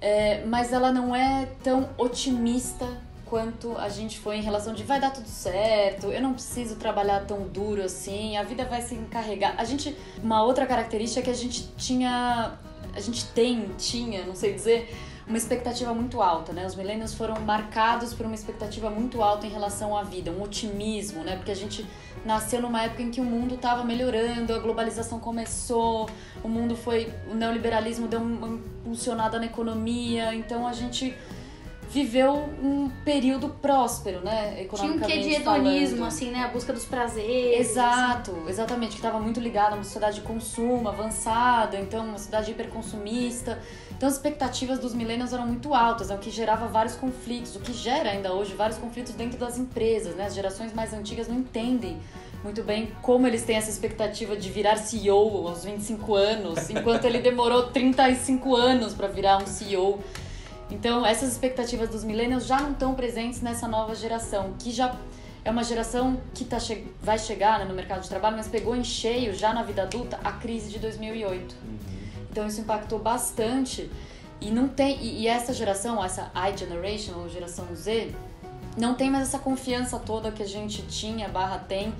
é, 0.00 0.42
mas 0.46 0.72
ela 0.72 0.90
não 0.90 1.14
é 1.14 1.46
tão 1.62 1.90
otimista 1.98 2.88
quanto 3.26 3.76
a 3.76 3.88
gente 3.88 4.18
foi 4.18 4.36
em 4.36 4.42
relação 4.42 4.72
de 4.72 4.82
vai 4.82 5.00
dar 5.00 5.10
tudo 5.10 5.28
certo, 5.28 6.06
eu 6.06 6.22
não 6.22 6.32
preciso 6.32 6.76
trabalhar 6.76 7.26
tão 7.26 7.48
duro 7.48 7.82
assim, 7.82 8.36
a 8.36 8.42
vida 8.42 8.64
vai 8.64 8.80
se 8.80 8.94
encarregar. 8.94 9.56
A 9.58 9.64
gente, 9.64 9.94
uma 10.22 10.42
outra 10.42 10.66
característica 10.66 11.20
é 11.20 11.22
que 11.24 11.30
a 11.30 11.34
gente 11.34 11.68
tinha, 11.76 12.52
a 12.94 13.00
gente 13.00 13.26
tem, 13.26 13.70
tinha, 13.76 14.24
não 14.24 14.34
sei 14.34 14.52
dizer, 14.54 14.94
uma 15.26 15.38
expectativa 15.38 15.94
muito 15.94 16.20
alta, 16.20 16.52
né? 16.52 16.66
Os 16.66 16.74
millennials 16.74 17.14
foram 17.14 17.40
marcados 17.40 18.12
por 18.12 18.26
uma 18.26 18.34
expectativa 18.34 18.90
muito 18.90 19.22
alta 19.22 19.46
em 19.46 19.50
relação 19.50 19.96
à 19.96 20.02
vida, 20.02 20.30
um 20.30 20.42
otimismo, 20.42 21.24
né? 21.24 21.36
Porque 21.36 21.50
a 21.50 21.56
gente 21.56 21.86
nasceu 22.24 22.60
numa 22.60 22.82
época 22.82 23.02
em 23.02 23.10
que 23.10 23.20
o 23.20 23.24
mundo 23.24 23.54
estava 23.54 23.84
melhorando, 23.84 24.52
a 24.52 24.58
globalização 24.58 25.18
começou, 25.18 26.08
o 26.42 26.48
mundo 26.48 26.76
foi, 26.76 27.10
o 27.30 27.34
neoliberalismo 27.34 28.06
deu 28.06 28.20
uma 28.20 28.48
impulsionada 28.48 29.38
na 29.38 29.46
economia, 29.46 30.34
então 30.34 30.66
a 30.66 30.72
gente 30.72 31.16
viveu 31.94 32.34
um 32.60 32.90
período 33.04 33.48
próspero, 33.48 34.20
né? 34.24 34.62
Economicamente 34.62 35.12
Tinha 35.12 35.20
um 35.20 35.22
quê 35.22 35.28
de 35.28 35.42
hedonismo, 35.42 35.98
falando. 35.98 36.08
assim, 36.08 36.30
né? 36.32 36.40
A 36.40 36.48
busca 36.48 36.72
dos 36.72 36.84
prazeres. 36.84 37.70
Exato, 37.70 38.36
exatamente, 38.48 38.90
que 38.90 38.96
estava 38.96 39.20
muito 39.20 39.38
ligado 39.38 39.74
a 39.74 39.74
uma 39.76 39.84
sociedade 39.84 40.16
de 40.16 40.22
consumo 40.22 40.88
avançada, 40.88 41.78
então 41.78 42.04
uma 42.04 42.18
sociedade 42.18 42.50
hiperconsumista. 42.50 43.60
Então 43.96 44.08
as 44.08 44.16
expectativas 44.16 44.80
dos 44.80 44.92
millennials 44.92 45.32
eram 45.32 45.46
muito 45.46 45.72
altas, 45.72 46.10
é 46.10 46.14
o 46.16 46.18
que 46.18 46.30
gerava 46.30 46.66
vários 46.66 46.96
conflitos, 46.96 47.54
o 47.54 47.60
que 47.60 47.72
gera 47.72 48.10
ainda 48.10 48.32
hoje 48.32 48.54
vários 48.54 48.76
conflitos 48.76 49.14
dentro 49.14 49.38
das 49.38 49.56
empresas, 49.56 50.16
né? 50.16 50.26
As 50.26 50.34
gerações 50.34 50.74
mais 50.74 50.92
antigas 50.92 51.28
não 51.28 51.36
entendem 51.36 52.00
muito 52.42 52.62
bem 52.64 52.92
como 53.00 53.26
eles 53.26 53.44
têm 53.44 53.56
essa 53.56 53.70
expectativa 53.70 54.36
de 54.36 54.50
virar 54.50 54.76
CEO 54.76 55.46
aos 55.46 55.64
25 55.64 56.14
anos, 56.14 56.68
enquanto 56.70 57.04
ele 57.04 57.20
demorou 57.20 57.68
35 57.68 58.56
anos 58.56 58.92
para 58.94 59.06
virar 59.06 59.38
um 59.38 59.46
CEO. 59.46 60.02
Então, 60.74 61.06
essas 61.06 61.30
expectativas 61.30 61.88
dos 61.88 62.02
millennials 62.02 62.46
já 62.46 62.58
não 62.58 62.72
estão 62.72 62.94
presentes 62.94 63.40
nessa 63.40 63.68
nova 63.68 63.94
geração, 63.94 64.54
que 64.58 64.72
já 64.72 64.96
é 65.44 65.50
uma 65.50 65.62
geração 65.62 66.20
que 66.34 66.44
tá 66.44 66.58
che 66.58 66.84
vai 67.00 67.16
chegar 67.16 67.60
né, 67.60 67.64
no 67.64 67.74
mercado 67.74 68.02
de 68.02 68.08
trabalho, 68.08 68.36
mas 68.36 68.48
pegou 68.48 68.74
em 68.74 68.82
cheio 68.82 69.32
já 69.32 69.54
na 69.54 69.62
vida 69.62 69.82
adulta 69.82 70.18
a 70.24 70.32
crise 70.32 70.70
de 70.70 70.80
2008. 70.80 71.54
Então, 72.28 72.44
isso 72.48 72.60
impactou 72.60 72.98
bastante. 72.98 73.88
E 74.40 74.50
não 74.50 74.66
tem 74.66 74.98
e, 75.00 75.22
e 75.22 75.28
essa 75.28 75.52
geração, 75.52 76.04
essa 76.04 76.32
I 76.34 76.58
generation 76.58 77.20
ou 77.20 77.28
geração 77.28 77.66
Z, 77.72 78.12
não 78.76 78.94
tem 78.94 79.08
mais 79.08 79.28
essa 79.28 79.38
confiança 79.38 79.96
toda 80.00 80.32
que 80.32 80.42
a 80.42 80.46
gente 80.46 80.82
tinha, 80.82 81.28
barra 81.28 81.58
tem, 81.58 81.94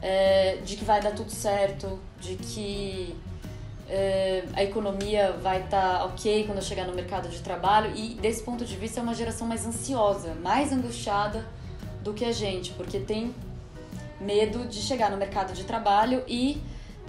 é, 0.00 0.56
de 0.64 0.76
que 0.76 0.84
vai 0.86 1.02
dar 1.02 1.12
tudo 1.12 1.30
certo, 1.30 2.00
de 2.18 2.36
que 2.36 3.14
a 4.54 4.62
economia 4.64 5.32
vai 5.32 5.62
estar 5.62 5.98
tá 5.98 6.04
ok 6.04 6.44
quando 6.44 6.58
eu 6.58 6.64
chegar 6.64 6.86
no 6.86 6.94
mercado 6.94 7.28
de 7.28 7.40
trabalho 7.40 7.92
e 7.94 8.14
desse 8.14 8.42
ponto 8.42 8.64
de 8.64 8.76
vista 8.76 9.00
é 9.00 9.02
uma 9.02 9.14
geração 9.14 9.46
mais 9.46 9.66
ansiosa, 9.66 10.34
mais 10.42 10.72
angustiada 10.72 11.46
do 12.02 12.12
que 12.12 12.24
a 12.24 12.32
gente, 12.32 12.72
porque 12.72 12.98
tem 12.98 13.34
medo 14.20 14.66
de 14.66 14.80
chegar 14.80 15.10
no 15.10 15.16
mercado 15.16 15.52
de 15.52 15.64
trabalho 15.64 16.22
e 16.26 16.60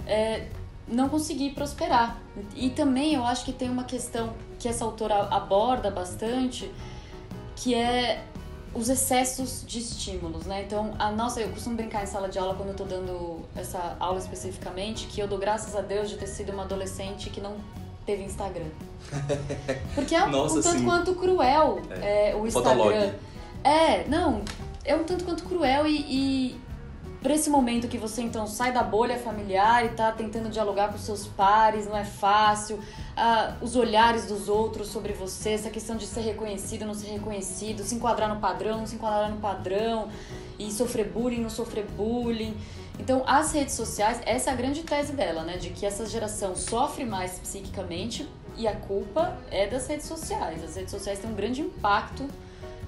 é, 0.06 0.46
não 0.86 1.08
conseguir 1.08 1.50
prosperar. 1.50 2.20
E 2.54 2.70
também 2.70 3.14
eu 3.14 3.24
acho 3.24 3.44
que 3.44 3.52
tem 3.52 3.68
uma 3.68 3.84
questão 3.84 4.34
que 4.58 4.68
essa 4.68 4.84
autora 4.84 5.28
aborda 5.30 5.90
bastante, 5.90 6.70
que 7.56 7.74
é 7.74 8.24
os 8.74 8.88
excessos 8.88 9.64
de 9.66 9.78
estímulos, 9.78 10.44
né? 10.46 10.62
Então, 10.62 10.94
a 10.98 11.10
nossa, 11.10 11.40
eu 11.40 11.48
costumo 11.48 11.76
brincar 11.76 12.02
em 12.02 12.06
sala 12.06 12.28
de 12.28 12.38
aula 12.38 12.54
quando 12.54 12.70
eu 12.70 12.74
tô 12.74 12.84
dando 12.84 13.40
essa 13.56 13.96
aula 13.98 14.18
especificamente, 14.18 15.06
que 15.06 15.20
eu 15.20 15.26
dou 15.28 15.38
graças 15.38 15.74
a 15.74 15.80
Deus 15.80 16.08
de 16.10 16.16
ter 16.16 16.26
sido 16.26 16.52
uma 16.52 16.62
adolescente 16.64 17.30
que 17.30 17.40
não 17.40 17.56
teve 18.06 18.22
Instagram. 18.22 18.68
Porque 19.94 20.14
é 20.14 20.24
um, 20.24 20.30
Nossa, 20.30 20.58
um 20.58 20.62
tanto 20.62 20.78
sim. 20.78 20.84
quanto 20.84 21.14
cruel 21.14 21.80
É. 21.90 22.30
é, 22.30 22.36
o 22.36 22.50
Fotolog. 22.50 22.94
Instagram. 22.94 23.14
É, 23.64 24.04
não, 24.08 24.42
é 24.84 24.94
um 24.94 25.04
tanto 25.04 25.24
quanto 25.24 25.44
cruel 25.44 25.86
e, 25.86 25.96
e 25.96 26.60
pra 27.22 27.34
esse 27.34 27.50
momento 27.50 27.88
que 27.88 27.98
você 27.98 28.22
então 28.22 28.46
sai 28.46 28.72
da 28.72 28.82
bolha 28.82 29.18
familiar 29.18 29.84
e 29.84 29.90
tá 29.90 30.12
tentando 30.12 30.48
dialogar 30.48 30.92
com 30.92 30.98
seus 30.98 31.26
pares, 31.26 31.86
não 31.86 31.96
é 31.96 32.04
fácil. 32.04 32.78
Ah, 33.16 33.56
os 33.60 33.74
olhares 33.76 34.26
dos 34.26 34.48
outros 34.48 34.88
sobre 34.88 35.12
você, 35.12 35.50
essa 35.50 35.70
questão 35.70 35.96
de 35.96 36.06
ser 36.06 36.20
reconhecido, 36.20 36.86
não 36.86 36.94
ser 36.94 37.08
reconhecido, 37.08 37.82
se 37.82 37.94
enquadrar 37.94 38.32
no 38.32 38.40
padrão, 38.40 38.78
não 38.78 38.86
se 38.86 38.94
enquadrar 38.94 39.30
no 39.30 39.38
padrão, 39.38 40.08
e 40.58 40.70
sofrer 40.70 41.08
bullying, 41.08 41.40
não 41.40 41.50
sofrer 41.50 41.84
bullying. 41.96 42.56
Então, 42.98 43.22
as 43.26 43.52
redes 43.52 43.74
sociais, 43.74 44.20
essa 44.26 44.50
é 44.50 44.52
a 44.52 44.56
grande 44.56 44.82
tese 44.82 45.12
dela, 45.12 45.42
né? 45.42 45.56
De 45.56 45.70
que 45.70 45.86
essa 45.86 46.04
geração 46.04 46.56
sofre 46.56 47.04
mais 47.04 47.38
psiquicamente 47.38 48.28
e 48.56 48.66
a 48.66 48.74
culpa 48.74 49.38
é 49.50 49.66
das 49.66 49.86
redes 49.86 50.06
sociais. 50.06 50.64
As 50.64 50.74
redes 50.74 50.90
sociais 50.90 51.20
têm 51.20 51.30
um 51.30 51.34
grande 51.34 51.60
impacto 51.60 52.28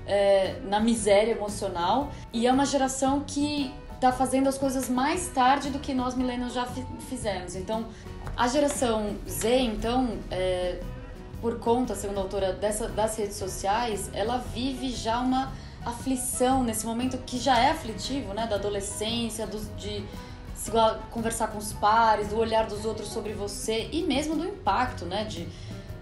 é, 0.07 0.57
na 0.64 0.81
miséria 0.81 1.31
emocional 1.31 2.11
e 2.33 2.47
é 2.47 2.53
uma 2.53 2.66
geração 2.66 3.23
que 3.25 3.73
tá 4.01 4.11
fazendo 4.11 4.49
as 4.49 4.57
coisas 4.57 4.89
mais 4.89 5.29
tarde 5.29 5.71
do 5.71 5.79
que 5.79 5.93
nós 5.93 6.15
millennials 6.15 6.55
já 6.55 6.65
fi- 6.65 6.87
fizemos. 7.09 7.55
Então, 7.55 7.87
a 8.37 8.49
geração 8.49 9.17
Z, 9.29 9.59
então, 9.61 10.19
é, 10.31 10.81
por 11.41 11.59
conta, 11.59 11.95
segundo 11.95 12.19
a 12.19 12.23
autora, 12.23 12.53
dessa, 12.53 12.89
das 12.89 13.17
redes 13.17 13.37
sociais, 13.37 14.11
ela 14.15 14.39
vive 14.39 14.91
já 14.91 15.21
uma 15.21 15.53
aflição 15.85 16.63
nesse 16.63 16.87
momento 16.87 17.19
que 17.19 17.39
já 17.39 17.59
é 17.59 17.71
aflitivo, 17.71 18.33
né? 18.35 18.47
Da 18.47 18.57
adolescência, 18.57 19.47
do, 19.47 19.59
de 19.77 20.05
se 20.55 20.71
conversar 21.11 21.49
com 21.49 21.59
os 21.59 21.73
pares, 21.73 22.29
do 22.29 22.37
olhar 22.39 22.67
dos 22.67 22.85
outros 22.85 23.09
sobre 23.09 23.33
você 23.33 23.89
e 23.93 24.03
mesmo 24.03 24.35
do 24.37 24.45
impacto, 24.45 25.05
né? 25.05 25.25
De 25.25 25.49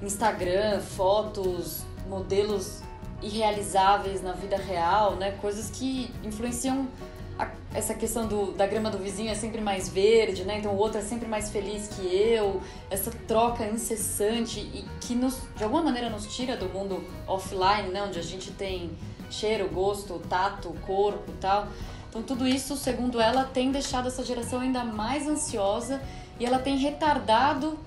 Instagram, 0.03 0.81
fotos, 0.81 1.83
modelos 2.09 2.81
irrealizáveis 3.23 4.23
na 4.23 4.33
vida 4.33 4.57
real, 4.57 5.17
né? 5.17 5.33
Coisas 5.41 5.71
que 5.71 6.13
influenciam 6.25 6.89
a- 7.39 7.51
essa 7.75 7.95
questão 7.95 8.27
do, 8.27 8.53
da 8.53 8.67
grama 8.67 8.91
do 8.91 8.99
vizinho 8.99 9.31
é 9.31 9.35
sempre 9.35 9.61
mais 9.61 9.89
verde, 9.89 10.45
né? 10.45 10.59
Então 10.59 10.73
o 10.73 10.77
outro 10.77 10.99
é 10.99 11.03
sempre 11.03 11.29
mais 11.29 11.51
feliz 11.51 11.89
que 11.89 12.07
eu. 12.07 12.61
Essa 12.91 13.11
troca 13.27 13.65
incessante 13.67 14.59
e 14.61 14.85
que 15.01 15.15
nos, 15.15 15.39
de 15.57 15.63
alguma 15.65 15.83
maneira 15.83 16.11
nos 16.11 16.27
tira 16.35 16.57
do 16.57 16.69
mundo 16.69 17.05
offline, 17.27 17.89
né? 17.91 18.03
Onde 18.03 18.19
a 18.19 18.23
gente 18.23 18.51
tem 18.53 18.91
cheiro, 19.31 19.69
gosto, 19.69 20.19
tato, 20.29 20.75
corpo, 20.87 21.31
tal. 21.41 21.69
Então 22.09 22.23
tudo 22.23 22.47
isso, 22.47 22.77
segundo 22.77 23.21
ela, 23.21 23.45
tem 23.45 23.71
deixado 23.71 24.09
essa 24.09 24.25
geração 24.25 24.61
ainda 24.61 24.83
mais 24.85 25.29
ansiosa 25.29 26.01
e 26.41 26.47
ela 26.47 26.59
tem 26.59 26.77
retardado 26.79 27.79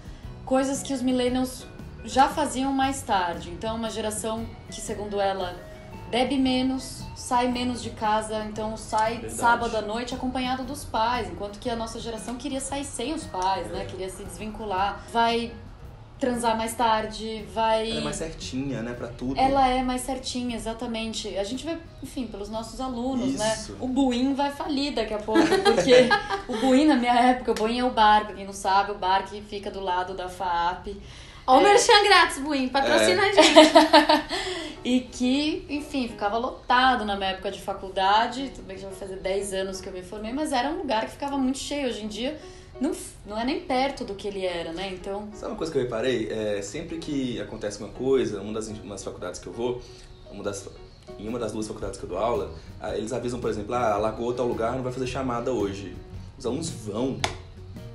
coisas 0.45 0.83
que 0.83 0.93
os 0.93 1.01
millennials 1.01 1.65
já 2.03 2.27
faziam 2.27 2.71
mais 2.73 3.01
tarde. 3.01 3.49
Então, 3.51 3.71
é 3.71 3.73
uma 3.73 3.89
geração 3.89 4.45
que, 4.69 4.81
segundo 4.81 5.19
ela, 5.21 5.55
bebe 6.11 6.37
menos, 6.37 7.03
sai 7.15 7.47
menos 7.47 7.81
de 7.81 7.89
casa, 7.91 8.43
então 8.43 8.75
sai 8.75 9.13
Verdade. 9.13 9.33
sábado 9.33 9.77
à 9.77 9.81
noite 9.81 10.13
acompanhado 10.13 10.63
dos 10.63 10.83
pais, 10.83 11.29
enquanto 11.29 11.57
que 11.57 11.69
a 11.69 11.75
nossa 11.75 11.99
geração 11.99 12.35
queria 12.35 12.59
sair 12.59 12.83
sem 12.83 13.13
os 13.13 13.23
pais, 13.23 13.67
né? 13.67 13.83
É. 13.83 13.85
Queria 13.85 14.09
se 14.09 14.23
desvincular. 14.23 15.01
Vai 15.11 15.53
transar 16.19 16.55
mais 16.55 16.75
tarde, 16.75 17.43
vai. 17.51 17.89
Ela 17.89 17.99
é 17.99 18.03
mais 18.03 18.15
certinha, 18.17 18.83
né, 18.83 18.93
pra 18.93 19.07
tudo. 19.07 19.39
Ela 19.39 19.67
é 19.67 19.81
mais 19.81 20.01
certinha, 20.01 20.55
exatamente. 20.55 21.35
A 21.35 21.43
gente 21.43 21.65
vê, 21.65 21.77
enfim, 22.03 22.27
pelos 22.27 22.49
nossos 22.49 22.79
alunos, 22.79 23.33
né? 23.33 23.53
Isso. 23.55 23.75
O 23.79 23.87
Buin 23.87 24.35
vai 24.35 24.51
falir 24.51 24.93
daqui 24.93 25.13
a 25.13 25.17
pouco, 25.17 25.41
porque 25.63 26.09
o 26.47 26.57
Buin, 26.57 26.85
na 26.85 26.95
minha 26.95 27.13
época, 27.13 27.51
o 27.51 27.55
Buin 27.55 27.79
é 27.79 27.83
o 27.83 27.89
bar, 27.89 28.25
pra 28.25 28.35
quem 28.35 28.45
não 28.45 28.53
sabe, 28.53 28.91
o 28.91 28.95
bar 28.95 29.23
que 29.23 29.41
fica 29.41 29.71
do 29.71 29.79
lado 29.79 30.13
da 30.13 30.29
FAAP. 30.29 30.95
Ó, 31.47 31.57
o 31.57 31.61
É. 31.61 31.63
Merchan 31.63 32.03
grátis, 32.03 32.39
Buim, 32.39 32.69
patrocina 32.69 33.25
É. 33.25 33.29
a 33.29 33.33
gente. 33.33 33.51
E 34.83 35.01
que, 35.01 35.63
enfim, 35.69 36.07
ficava 36.07 36.39
lotado 36.39 37.05
na 37.05 37.15
minha 37.15 37.29
época 37.29 37.51
de 37.51 37.61
faculdade. 37.61 38.51
Tudo 38.55 38.65
bem 38.65 38.75
que 38.75 38.81
já 38.81 38.89
vai 38.89 38.97
fazer 38.97 39.17
10 39.17 39.53
anos 39.53 39.79
que 39.79 39.87
eu 39.87 39.93
me 39.93 40.01
formei, 40.01 40.33
mas 40.33 40.51
era 40.51 40.69
um 40.69 40.77
lugar 40.79 41.05
que 41.05 41.11
ficava 41.11 41.37
muito 41.37 41.59
cheio. 41.59 41.87
Hoje 41.87 42.03
em 42.03 42.07
dia, 42.07 42.35
não, 42.79 42.91
não 43.27 43.39
é 43.39 43.45
nem 43.45 43.59
perto 43.59 44.03
do 44.03 44.15
que 44.15 44.27
ele 44.27 44.43
era, 44.43 44.73
né? 44.73 44.89
Então, 44.91 45.29
Sabe 45.35 45.51
uma 45.51 45.55
coisa 45.57 45.71
que 45.71 45.77
eu 45.77 45.83
reparei? 45.83 46.29
É, 46.31 46.63
sempre 46.63 46.97
que 46.97 47.39
acontece 47.39 47.77
uma 47.79 47.89
coisa, 47.89 48.41
uma 48.41 48.53
das 48.53 48.69
umas 48.69 49.03
faculdades 49.03 49.39
que 49.39 49.45
eu 49.45 49.53
vou, 49.53 49.79
uma 50.31 50.43
das, 50.43 50.67
em 51.19 51.27
uma 51.27 51.37
das 51.37 51.51
duas 51.51 51.67
faculdades 51.67 51.99
que 51.99 52.05
eu 52.05 52.09
dou 52.09 52.17
aula, 52.17 52.51
eles 52.95 53.13
avisam, 53.13 53.39
por 53.39 53.51
exemplo, 53.51 53.75
ah, 53.75 53.93
alagou 53.93 54.33
tal 54.33 54.47
lugar, 54.47 54.73
não 54.73 54.81
vai 54.81 54.91
fazer 54.91 55.05
chamada 55.05 55.51
hoje. 55.51 55.95
Os 56.39 56.43
alunos 56.43 56.71
vão. 56.71 57.19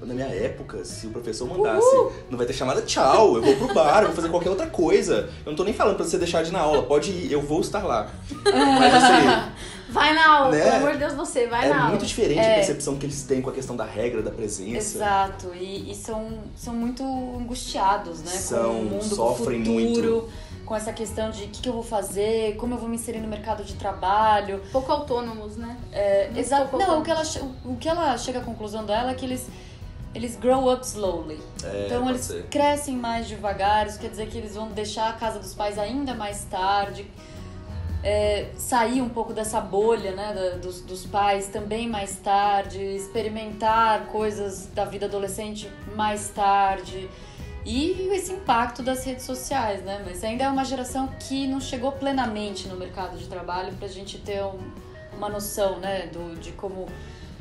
Na 0.02 0.12
minha 0.14 0.26
época, 0.26 0.84
se 0.84 1.06
o 1.06 1.10
professor 1.10 1.48
mandasse, 1.48 1.86
não 2.30 2.36
vai 2.36 2.46
ter 2.46 2.52
chamada, 2.52 2.82
tchau, 2.82 3.36
eu 3.36 3.42
vou 3.42 3.56
pro 3.56 3.74
bar, 3.74 4.00
eu 4.02 4.08
vou 4.08 4.14
fazer 4.16 4.28
qualquer 4.28 4.50
outra 4.50 4.66
coisa. 4.66 5.30
Eu 5.44 5.50
não 5.50 5.56
tô 5.56 5.64
nem 5.64 5.72
falando 5.74 5.96
pra 5.96 6.04
você 6.04 6.18
deixar 6.18 6.42
de 6.42 6.50
ir 6.50 6.52
na 6.52 6.60
aula, 6.60 6.82
pode 6.82 7.10
ir, 7.10 7.32
eu 7.32 7.40
vou 7.42 7.60
estar 7.60 7.82
lá. 7.84 8.08
Mas 8.44 8.94
assim, 8.94 9.52
Vai 9.88 10.12
na 10.14 10.28
aula, 10.28 10.50
Né? 10.50 10.62
pelo 10.64 10.76
amor 10.76 10.92
de 10.92 10.98
Deus, 10.98 11.14
você, 11.14 11.46
vai 11.46 11.66
é 11.66 11.68
na 11.70 11.76
aula. 11.78 11.90
muito 11.90 12.04
diferente 12.04 12.40
É. 12.40 12.52
a 12.52 12.54
percepção 12.56 12.96
que 12.96 13.06
eles 13.06 13.22
têm 13.22 13.40
com 13.40 13.50
a 13.50 13.52
questão 13.52 13.76
da 13.76 13.84
regra, 13.84 14.20
da 14.20 14.32
presença. 14.32 14.76
Exato, 14.98 15.52
e, 15.54 15.90
e 15.90 15.94
são, 15.94 16.40
são 16.56 16.74
muito 16.74 17.02
angustiados, 17.04 18.20
né? 18.20 18.30
São, 18.32 18.74
com 18.74 18.80
o 18.80 18.84
mundo, 18.84 19.04
sofrem 19.14 19.64
com 19.64 19.76
o 19.76 19.80
futuro, 19.88 20.12
muito. 20.12 20.28
com 20.66 20.74
essa 20.76 20.92
questão 20.92 21.30
de 21.30 21.44
o 21.44 21.48
que, 21.48 21.62
que 21.62 21.68
eu 21.68 21.72
vou 21.72 21.84
fazer, 21.84 22.56
como 22.56 22.74
eu 22.74 22.78
vou 22.78 22.88
me 22.88 22.96
inserir 22.96 23.20
no 23.20 23.28
mercado 23.28 23.62
de 23.64 23.74
trabalho. 23.74 24.60
Pouco 24.72 24.90
autônomos, 24.90 25.56
né? 25.56 25.76
É, 25.92 26.30
exato. 26.36 26.76
Não, 26.76 27.00
o 27.00 27.02
que, 27.02 27.10
ela, 27.10 27.24
che- 27.24 27.40
o 27.64 27.76
que 27.76 27.88
ela 27.88 28.18
chega 28.18 28.40
à 28.40 28.42
conclusão 28.42 28.84
dela 28.84 29.12
é 29.12 29.14
que 29.14 29.24
eles, 29.24 29.46
eles 30.16 30.36
grow 30.36 30.72
up 30.72 30.84
slowly. 30.84 31.40
É, 31.62 31.86
então 31.86 32.08
eles 32.08 32.22
ser. 32.22 32.46
crescem 32.46 32.96
mais 32.96 33.28
devagar, 33.28 33.86
isso 33.86 33.98
quer 33.98 34.10
dizer 34.10 34.26
que 34.28 34.38
eles 34.38 34.54
vão 34.54 34.68
deixar 34.68 35.10
a 35.10 35.12
casa 35.12 35.38
dos 35.38 35.54
pais 35.54 35.78
ainda 35.78 36.14
mais 36.14 36.44
tarde. 36.44 37.06
é, 38.02 38.50
sair 38.56 39.02
um 39.02 39.08
pouco 39.08 39.32
dessa 39.32 39.60
bolha 39.60 40.12
né, 40.12 40.32
da- 40.32 40.56
dos, 40.58 40.80
dos 40.82 41.04
pais 41.04 41.48
também 41.48 41.88
mais 41.88 42.14
tarde, 42.16 42.78
experimentar 42.80 44.06
coisas 44.06 44.66
da 44.72 44.84
vida 44.84 45.06
adolescente 45.06 45.68
mais 45.96 46.28
tarde. 46.28 47.10
E 47.64 48.08
esse 48.12 48.30
impacto 48.32 48.80
das 48.80 49.04
redes 49.04 49.24
sociais, 49.24 49.82
né? 49.82 50.00
Mas 50.06 50.22
ainda 50.22 50.44
é 50.44 50.48
uma 50.48 50.64
geração 50.64 51.08
que 51.18 51.48
não 51.48 51.58
chegou 51.60 51.90
plenamente 51.90 52.68
no 52.68 52.76
mercado 52.76 53.18
de 53.18 53.26
trabalho 53.26 53.72
pra 53.74 53.88
gente 53.88 54.18
ter 54.18 54.40
um- 54.44 54.60
uma 55.16 55.28
noção, 55.28 55.78
né, 55.80 56.06
do, 56.12 56.38
de 56.38 56.52
como 56.52 56.86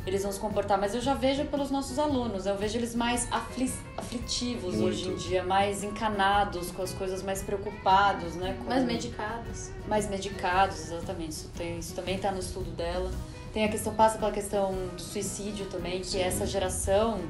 eles 0.05 0.23
vão 0.23 0.31
se 0.31 0.39
comportar. 0.39 0.79
Mas 0.79 0.93
eu 0.93 1.01
já 1.01 1.13
vejo 1.13 1.45
pelos 1.45 1.71
nossos 1.71 1.97
alunos, 1.99 2.45
eu 2.45 2.55
vejo 2.57 2.77
eles 2.77 2.95
mais 2.95 3.27
afli 3.31 3.71
aflitivos 3.97 4.75
Muito. 4.75 4.87
hoje 4.87 5.09
em 5.09 5.15
dia, 5.15 5.43
mais 5.43 5.83
encanados 5.83 6.71
com 6.71 6.81
as 6.81 6.91
coisas, 6.93 7.23
mais 7.23 7.41
preocupados, 7.41 8.35
né? 8.35 8.55
Com, 8.59 8.65
Mais 8.69 8.83
medicados. 8.83 9.71
mais 9.87 10.09
medicados, 10.09 10.79
exatamente. 10.91 11.31
Isso, 11.31 11.49
tem, 11.55 11.79
isso 11.79 11.93
também 11.95 12.15
está 12.15 12.31
no 12.31 12.39
estudo 12.39 12.69
dela. 12.71 13.11
Tem 13.53 13.63
a 13.63 13.69
questão, 13.69 13.93
passa 13.95 14.17
pela 14.17 14.31
questão 14.31 14.73
do 14.95 15.01
suicídio 15.01 15.65
também, 15.67 15.99
que 16.01 16.07
Sim. 16.07 16.21
essa 16.21 16.45
geração 16.45 17.21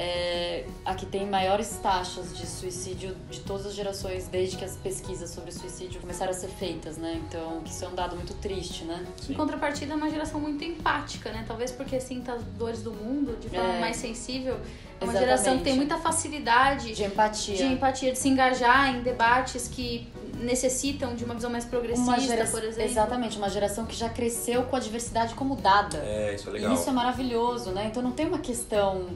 é 0.00 0.64
a 0.84 0.94
que 0.94 1.04
tem 1.04 1.26
maiores 1.26 1.78
taxas 1.82 2.36
de 2.36 2.46
suicídio 2.46 3.16
de 3.28 3.40
todas 3.40 3.66
as 3.66 3.74
gerações, 3.74 4.28
desde 4.28 4.56
que 4.56 4.64
as 4.64 4.76
pesquisas 4.76 5.28
sobre 5.30 5.50
suicídio 5.50 6.00
começaram 6.00 6.30
a 6.30 6.34
ser 6.34 6.48
feitas, 6.48 6.96
né? 6.96 7.20
Então, 7.26 7.60
que 7.64 7.70
isso 7.70 7.84
é 7.84 7.88
um 7.88 7.94
dado 7.94 8.14
muito 8.14 8.32
triste, 8.34 8.84
né? 8.84 9.04
Sim. 9.20 9.32
Em 9.32 9.36
contrapartida, 9.36 9.92
é 9.92 9.96
uma 9.96 10.08
geração 10.08 10.40
muito 10.40 10.62
empática, 10.62 11.30
né? 11.32 11.44
Talvez 11.48 11.72
porque 11.72 11.98
sinta 12.00 12.32
as 12.34 12.42
dores 12.56 12.80
do 12.82 12.92
mundo 12.92 13.36
de 13.40 13.48
forma 13.48 13.74
É. 13.74 13.80
mais 13.80 13.96
sensível. 13.96 14.54
É 15.00 15.04
uma 15.04 15.12
Exatamente. 15.12 15.18
geração 15.18 15.58
que 15.58 15.64
tem 15.64 15.76
muita 15.76 15.96
facilidade 15.98 16.94
De 16.94 17.04
empatia. 17.04 17.56
de 17.56 17.64
empatia, 17.64 18.12
de 18.12 18.18
se 18.18 18.28
engajar 18.28 18.94
em 18.96 19.02
debates 19.02 19.66
que 19.68 20.08
necessitam 20.40 21.14
de 21.16 21.24
uma 21.24 21.34
visão 21.34 21.50
mais 21.50 21.64
progressista, 21.64 22.20
gera... 22.20 22.46
por 22.46 22.62
exemplo. 22.62 22.90
Exatamente, 22.90 23.36
uma 23.36 23.48
geração 23.50 23.84
que 23.84 23.96
já 23.96 24.08
cresceu 24.08 24.62
com 24.64 24.76
a 24.76 24.78
diversidade 24.78 25.34
como 25.34 25.56
dada. 25.56 25.98
É, 25.98 26.34
isso 26.34 26.46
é 26.48 26.50
E 26.50 26.54
legal. 26.54 26.72
isso 26.74 26.88
é 26.88 26.92
maravilhoso, 26.92 27.70
né? 27.72 27.86
Então 27.90 28.00
não 28.02 28.12
tem 28.12 28.26
uma 28.26 28.38
questão 28.38 29.06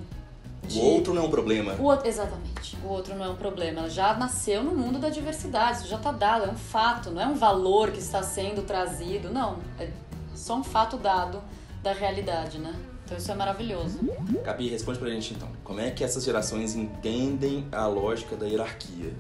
de... 0.66 0.78
O 0.78 0.82
outro 0.84 1.12
não 1.12 1.22
é 1.22 1.26
um 1.26 1.30
problema. 1.30 1.74
O 1.74 1.84
outro, 1.84 2.06
exatamente. 2.06 2.76
O 2.84 2.88
outro 2.88 3.14
não 3.14 3.24
é 3.24 3.28
um 3.28 3.36
problema. 3.36 3.80
Ela 3.80 3.90
já 3.90 4.14
nasceu 4.14 4.62
no 4.62 4.72
mundo 4.74 4.98
da 4.98 5.08
diversidade. 5.08 5.78
Isso 5.78 5.88
já 5.88 5.96
está 5.96 6.12
dado. 6.12 6.44
É 6.44 6.48
um 6.48 6.56
fato. 6.56 7.10
Não 7.10 7.20
é 7.20 7.26
um 7.26 7.34
valor 7.34 7.90
que 7.90 7.98
está 7.98 8.22
sendo 8.22 8.62
trazido. 8.62 9.30
Não. 9.30 9.58
É 9.78 9.90
só 10.34 10.56
um 10.56 10.64
fato 10.64 10.96
dado 10.96 11.42
da 11.82 11.92
realidade, 11.92 12.58
né? 12.58 12.74
Então 13.04 13.18
isso 13.18 13.30
é 13.30 13.34
maravilhoso. 13.34 13.98
Gabi, 14.44 14.68
responde 14.68 14.98
pra 14.98 15.10
gente 15.10 15.34
então. 15.34 15.48
Como 15.64 15.80
é 15.80 15.90
que 15.90 16.04
essas 16.04 16.24
gerações 16.24 16.74
entendem 16.74 17.66
a 17.72 17.86
lógica 17.86 18.36
da 18.36 18.46
hierarquia? 18.46 19.12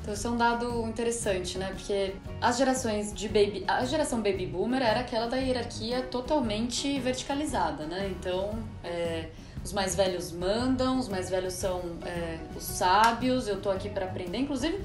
Então 0.00 0.14
isso 0.14 0.26
é 0.26 0.30
um 0.30 0.36
dado 0.36 0.88
interessante, 0.88 1.58
né? 1.58 1.68
Porque 1.68 2.14
as 2.40 2.56
gerações 2.56 3.12
de 3.14 3.28
baby... 3.28 3.64
A 3.68 3.84
geração 3.84 4.22
baby 4.22 4.46
boomer 4.46 4.82
era 4.82 5.00
aquela 5.00 5.26
da 5.26 5.36
hierarquia 5.36 6.02
totalmente 6.02 6.98
verticalizada, 6.98 7.84
né? 7.84 8.10
Então... 8.18 8.58
é, 8.82 9.28
Os 9.64 9.72
mais 9.72 9.94
velhos 9.94 10.32
mandam, 10.32 10.98
os 10.98 11.08
mais 11.08 11.30
velhos 11.30 11.54
são 11.54 11.80
é, 12.04 12.38
os 12.56 12.64
sábios, 12.64 13.46
eu 13.46 13.60
tô 13.60 13.70
aqui 13.70 13.88
para 13.88 14.06
aprender. 14.06 14.38
Inclusive, 14.38 14.80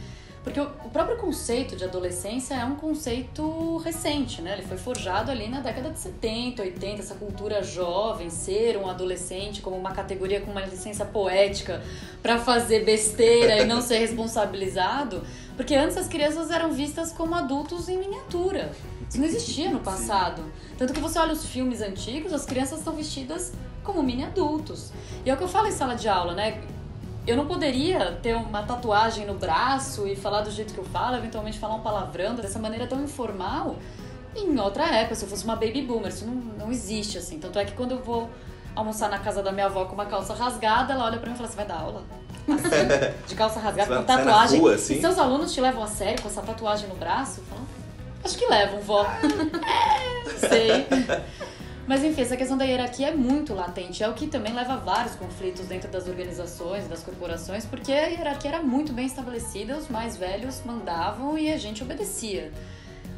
porque 0.48 0.62
o 0.62 0.90
próprio 0.94 1.18
conceito 1.18 1.76
de 1.76 1.84
adolescência 1.84 2.56
é 2.56 2.64
um 2.64 2.76
conceito 2.76 3.78
recente, 3.80 4.42
né? 4.42 4.54
Ele 4.54 4.62
foi 4.62 4.78
forjado 4.78 5.30
ali 5.30 5.50
na 5.50 5.60
década 5.60 5.90
de 5.90 6.00
70, 6.00 6.62
80, 6.62 7.02
essa 7.02 7.16
cultura 7.16 7.62
jovem, 7.62 8.30
ser 8.30 8.78
um 8.78 8.88
adolescente 8.88 9.62
como 9.62 9.76
uma 9.76 9.92
categoria 9.92 10.40
com 10.40 10.52
uma 10.52 10.62
licença 10.62 11.04
poética 11.04 11.84
para 12.24 12.40
fazer 12.40 12.86
besteira 12.86 13.58
e 13.58 13.66
não 13.66 13.82
ser 13.82 13.98
responsabilizado. 14.00 15.22
Porque 15.58 15.76
antes 15.76 15.98
as 15.98 16.08
crianças 16.08 16.50
eram 16.50 16.72
vistas 16.72 17.12
como 17.12 17.36
adultos 17.36 17.90
em 17.90 17.98
miniatura. 17.98 18.72
Isso 19.10 19.18
não 19.18 19.26
existia 19.26 19.70
no 19.70 19.80
passado. 19.80 20.44
Tanto 20.78 20.94
que 20.94 21.00
você 21.00 21.18
olha 21.20 21.34
os 21.34 21.46
filmes 21.46 21.82
antigos, 21.82 22.34
as 22.34 22.46
crianças 22.46 22.80
estão 22.80 22.94
vestidas 22.94 23.54
como 23.84 24.04
mini 24.04 24.24
adultos. 24.24 24.92
E 25.26 25.30
é 25.30 25.34
o 25.34 25.38
que 25.38 25.44
eu 25.44 25.48
falo 25.48 25.68
em 25.68 25.72
sala 25.72 25.96
de 25.96 26.10
aula, 26.10 26.34
né? 26.34 26.62
Eu 27.26 27.36
não 27.36 27.46
poderia 27.46 28.14
ter 28.22 28.36
uma 28.36 28.64
tatuagem 28.64 29.26
no 29.26 29.34
braço 29.34 30.08
e 30.08 30.16
falar 30.16 30.42
do 30.42 30.52
jeito 30.52 30.74
que 30.74 30.80
eu 30.80 30.86
falo, 30.86 31.18
eventualmente 31.18 31.60
falar 31.60 31.76
um 31.76 31.82
palavrão 31.82 32.36
dessa 32.36 32.60
maneira 32.60 32.88
tão 32.88 33.04
informal 33.04 33.76
em 34.36 34.60
outra 34.60 34.86
época, 34.86 35.16
se 35.16 35.26
eu 35.26 35.30
fosse 35.30 35.44
uma 35.44 35.56
baby 35.56 35.82
boomer. 35.82 36.10
Isso 36.10 36.26
não, 36.26 36.36
não 36.36 36.72
existe 36.72 37.18
assim. 37.18 37.40
Tanto 37.40 37.58
é 37.60 37.66
que 37.66 37.74
quando 37.74 37.92
eu 37.92 38.04
vou 38.04 38.30
almoçar 38.76 39.10
na 39.10 39.20
casa 39.20 39.42
da 39.42 39.52
minha 39.52 39.66
avó 39.66 39.86
com 39.86 39.94
uma 39.94 40.06
calça 40.06 40.34
rasgada, 40.34 40.94
ela 40.94 41.06
olha 41.06 41.18
pra 41.18 41.30
mim 41.30 41.36
e 41.36 41.38
fala: 41.38 41.50
Você 41.50 41.56
vai 41.56 41.66
dar 41.66 41.80
aula? 41.80 42.04
Assim, 42.48 43.18
de 43.28 43.36
calça 43.36 43.60
rasgada, 43.60 43.98
com 43.98 44.04
tatuagem. 44.04 44.60
rua, 44.60 44.76
assim? 44.76 44.96
E 44.96 45.02
seus 45.02 45.18
alunos 45.18 45.54
te 45.54 45.60
levam 45.60 45.84
a 45.84 45.88
sério 45.88 46.22
com 46.22 46.30
essa 46.30 46.42
tatuagem 46.42 46.88
no 46.88 46.96
braço? 46.96 47.42
Falo, 47.50 47.62
Acho 48.24 48.38
que 48.38 48.46
levam, 48.46 48.80
vó. 48.82 49.06
É, 50.28 50.48
sei. 50.48 50.88
Mas 51.88 52.04
enfim, 52.04 52.22
essa 52.22 52.36
questão 52.36 52.58
da 52.58 52.66
hierarquia 52.66 53.08
é 53.08 53.16
muito 53.16 53.54
latente. 53.54 54.04
É 54.04 54.10
o 54.10 54.14
que 54.14 54.28
também 54.28 54.54
leva 54.54 54.74
a 54.74 54.78
vários 54.78 55.16
conflitos 55.16 55.66
dentro 55.68 55.90
das 55.90 56.06
organizações, 56.08 56.88
das 56.88 57.02
corporações, 57.02 57.66
porque 57.66 57.94
a 57.94 58.08
hierarquia 58.08 58.52
era 58.52 58.62
muito 58.62 58.92
bem 58.92 59.06
estabelecida, 59.06 59.78
os 59.78 59.88
mais 59.88 60.18
velhos 60.18 60.62
mandavam 60.66 61.38
e 61.38 61.52
a 61.52 61.58
gente 61.58 61.82
obedecia. 61.82 62.52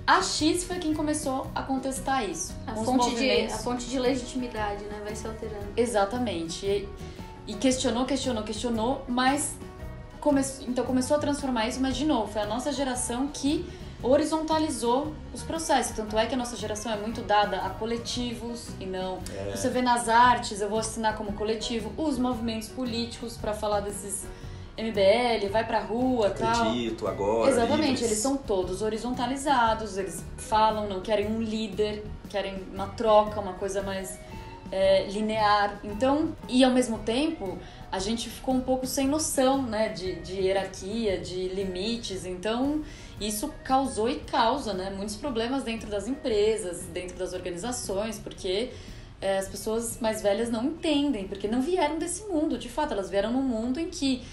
A 0.05 0.21
X 0.21 0.63
foi 0.63 0.77
quem 0.77 0.93
começou 0.93 1.47
a 1.55 1.63
contestar 1.63 2.29
isso. 2.29 2.53
A 2.67 2.75
fonte, 2.75 3.15
de, 3.15 3.45
a 3.45 3.57
fonte 3.57 3.85
de 3.85 3.99
legitimidade, 3.99 4.83
né? 4.85 5.01
Vai 5.03 5.15
se 5.15 5.27
alterando. 5.27 5.67
Exatamente. 5.75 6.65
E, 6.65 6.89
e 7.47 7.53
questionou, 7.55 8.05
questionou, 8.05 8.43
questionou, 8.43 9.03
mas 9.07 9.55
come... 10.19 10.41
então 10.67 10.85
começou 10.85 11.17
a 11.17 11.19
transformar 11.19 11.67
isso, 11.67 11.79
mas 11.79 11.95
de 11.95 12.05
novo, 12.05 12.31
foi 12.31 12.41
a 12.41 12.45
nossa 12.45 12.71
geração 12.71 13.27
que 13.27 13.67
horizontalizou 14.01 15.13
os 15.33 15.43
processos. 15.43 15.95
Tanto 15.95 16.17
é 16.17 16.25
que 16.25 16.33
a 16.33 16.37
nossa 16.37 16.55
geração 16.55 16.91
é 16.91 16.97
muito 16.97 17.21
dada 17.21 17.57
a 17.57 17.69
coletivos 17.69 18.69
e 18.79 18.85
não. 18.85 19.19
É. 19.33 19.55
Você 19.55 19.69
vê 19.69 19.81
nas 19.81 20.07
artes, 20.07 20.61
eu 20.61 20.69
vou 20.69 20.79
assinar 20.79 21.15
como 21.17 21.33
coletivo, 21.33 21.91
os 21.97 22.17
movimentos 22.17 22.69
políticos 22.69 23.37
para 23.37 23.53
falar 23.53 23.81
desses 23.81 24.25
MBL, 24.77 25.49
vai 25.51 25.65
pra 25.65 25.79
rua, 25.79 26.29
tal. 26.29 26.69
Acredito, 26.69 27.07
agora. 27.07 27.51
Exatamente, 27.51 27.87
livres. 27.87 28.03
eles 28.03 28.17
são 28.19 28.37
todos 28.37 28.81
horizontalizados, 28.81 29.97
eles 29.97 30.23
falam, 30.37 30.87
não 30.87 31.01
querem 31.01 31.27
um 31.27 31.41
líder, 31.41 32.05
querem 32.29 32.65
uma 32.73 32.87
troca, 32.87 33.41
uma 33.41 33.53
coisa 33.53 33.81
mais 33.81 34.17
é, 34.71 35.07
linear. 35.07 35.79
Então, 35.83 36.35
e 36.47 36.63
ao 36.63 36.71
mesmo 36.71 36.99
tempo, 36.99 37.57
a 37.91 37.99
gente 37.99 38.29
ficou 38.29 38.55
um 38.55 38.61
pouco 38.61 38.85
sem 38.85 39.07
noção, 39.07 39.61
né, 39.61 39.89
de, 39.89 40.15
de 40.21 40.33
hierarquia, 40.41 41.19
de 41.19 41.47
limites. 41.49 42.25
Então, 42.25 42.83
isso 43.19 43.53
causou 43.63 44.09
e 44.09 44.19
causa, 44.19 44.73
né, 44.73 44.89
muitos 44.89 45.15
problemas 45.15 45.63
dentro 45.63 45.89
das 45.89 46.07
empresas, 46.07 46.83
dentro 46.93 47.17
das 47.17 47.33
organizações, 47.33 48.19
porque 48.19 48.69
é, 49.21 49.37
as 49.37 49.47
pessoas 49.47 49.99
mais 49.99 50.21
velhas 50.21 50.49
não 50.49 50.65
entendem, 50.65 51.27
porque 51.27 51.47
não 51.47 51.61
vieram 51.61 51.97
desse 51.97 52.25
mundo. 52.25 52.57
De 52.57 52.69
fato, 52.69 52.93
elas 52.93 53.09
vieram 53.09 53.31
num 53.31 53.41
mundo 53.41 53.79
em 53.79 53.89
que 53.89 54.23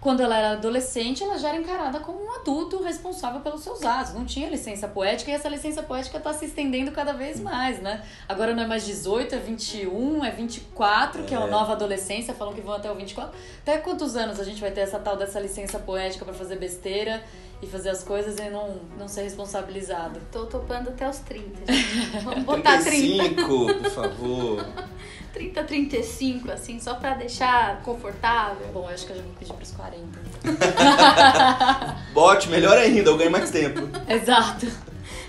quando 0.00 0.20
ela 0.20 0.36
era 0.36 0.50
adolescente, 0.52 1.22
ela 1.24 1.36
já 1.38 1.48
era 1.48 1.58
encarada 1.58 1.98
como 2.00 2.22
um 2.24 2.32
adulto 2.36 2.82
responsável 2.82 3.40
pelos 3.40 3.62
seus 3.62 3.82
atos. 3.82 4.12
Não 4.14 4.24
tinha 4.24 4.48
licença 4.48 4.86
poética 4.86 5.30
e 5.30 5.34
essa 5.34 5.48
licença 5.48 5.82
poética 5.82 6.18
está 6.18 6.32
se 6.32 6.44
estendendo 6.44 6.92
cada 6.92 7.12
vez 7.12 7.40
mais, 7.40 7.80
né? 7.80 8.02
Agora 8.28 8.54
não 8.54 8.62
é 8.62 8.66
mais 8.66 8.84
18, 8.86 9.34
é 9.34 9.38
21, 9.38 10.24
é 10.24 10.30
24, 10.30 11.24
que 11.24 11.34
é 11.34 11.38
a 11.38 11.42
É. 11.42 11.46
nova 11.50 11.72
adolescência, 11.72 12.32
falam 12.34 12.54
que 12.54 12.60
vão 12.60 12.74
até 12.74 12.90
o 12.90 12.94
24. 12.94 13.36
Até 13.62 13.78
quantos 13.78 14.16
anos 14.16 14.38
a 14.38 14.44
gente 14.44 14.60
vai 14.60 14.70
ter 14.70 14.80
essa 14.82 14.98
tal 14.98 15.16
dessa 15.16 15.40
licença 15.40 15.78
poética 15.78 16.24
para 16.24 16.34
fazer 16.34 16.56
besteira 16.56 17.22
e 17.62 17.66
fazer 17.66 17.90
as 17.90 18.02
coisas 18.02 18.38
e 18.38 18.50
não, 18.50 18.80
não 18.98 19.08
ser 19.08 19.22
responsabilizado? 19.22 20.20
Tô 20.30 20.46
topando 20.46 20.88
até 20.88 21.08
os 21.08 21.18
30. 21.18 21.72
gente. 21.72 22.24
Vamos 22.24 22.44
botar 22.44 22.82
30. 22.82 23.34
35, 23.34 23.74
por 23.82 23.90
favor. 23.90 24.66
30, 25.32 25.64
35, 25.64 26.50
assim, 26.50 26.80
só 26.80 26.94
pra 26.94 27.12
deixar 27.14 27.82
confortável. 27.82 28.66
Bom, 28.72 28.84
eu 28.88 28.94
acho 28.94 29.04
que 29.04 29.12
eu 29.12 29.16
já 29.16 29.22
vou 29.22 29.32
pedir 29.38 29.52
pros 29.52 29.70
40. 29.72 30.04
Bote, 32.14 32.48
melhor 32.48 32.78
ainda, 32.78 33.10
eu 33.10 33.18
ganho 33.18 33.30
mais 33.30 33.50
tempo. 33.50 33.86
Exato. 34.08 34.66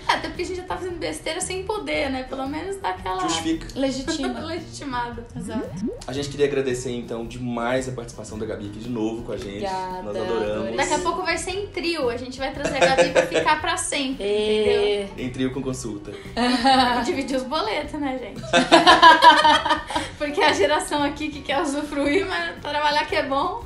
É, 0.08 0.12
até 0.14 0.28
porque 0.28 0.42
a 0.42 0.44
gente 0.46 0.56
já 0.56 0.62
tá 0.64 0.76
fazendo 0.76 0.98
besteira 0.98 1.40
sem 1.40 1.62
poder, 1.64 2.10
né? 2.10 2.22
Pelo 2.24 2.46
menos 2.48 2.76
dá 2.80 2.90
aquela 2.90 3.20
Justifica. 3.22 3.66
Legitima. 3.78 4.40
legitimada. 4.40 5.26
Exato. 5.36 5.68
A 6.06 6.12
gente 6.12 6.28
queria 6.30 6.46
agradecer 6.46 6.90
então 6.92 7.26
demais 7.26 7.88
a 7.88 7.92
participação 7.92 8.38
da 8.38 8.46
Gabi 8.46 8.68
aqui 8.68 8.78
de 8.78 8.88
novo 8.88 9.22
com 9.22 9.32
a 9.32 9.36
gente. 9.36 9.64
Obrigada, 9.66 10.02
Nós 10.02 10.16
adoramos. 10.16 10.76
Daqui 10.76 10.94
a 10.94 10.98
pouco 11.00 11.22
vai 11.22 11.36
ser 11.36 11.50
em 11.50 11.66
trio. 11.66 12.08
A 12.08 12.16
gente 12.16 12.38
vai 12.38 12.52
trazer 12.52 12.76
a 12.82 12.96
Gabi 12.96 13.10
pra 13.10 13.26
ficar 13.26 13.60
pra 13.60 13.76
sempre, 13.76 14.24
entendeu? 14.24 15.10
E... 15.16 15.22
Em 15.24 15.30
trio 15.30 15.52
com 15.52 15.60
consulta. 15.62 16.10
E 16.10 17.04
dividir 17.04 17.36
os 17.36 17.42
boletos, 17.42 18.00
né, 18.00 18.18
gente? 18.18 18.40
Porque 20.16 20.40
a 20.42 20.52
geração 20.52 21.02
aqui 21.02 21.28
que 21.28 21.42
quer 21.42 21.60
usufruir, 21.62 22.26
mas 22.26 22.56
trabalhar 22.60 23.06
que 23.06 23.14
é 23.16 23.22
bom. 23.24 23.64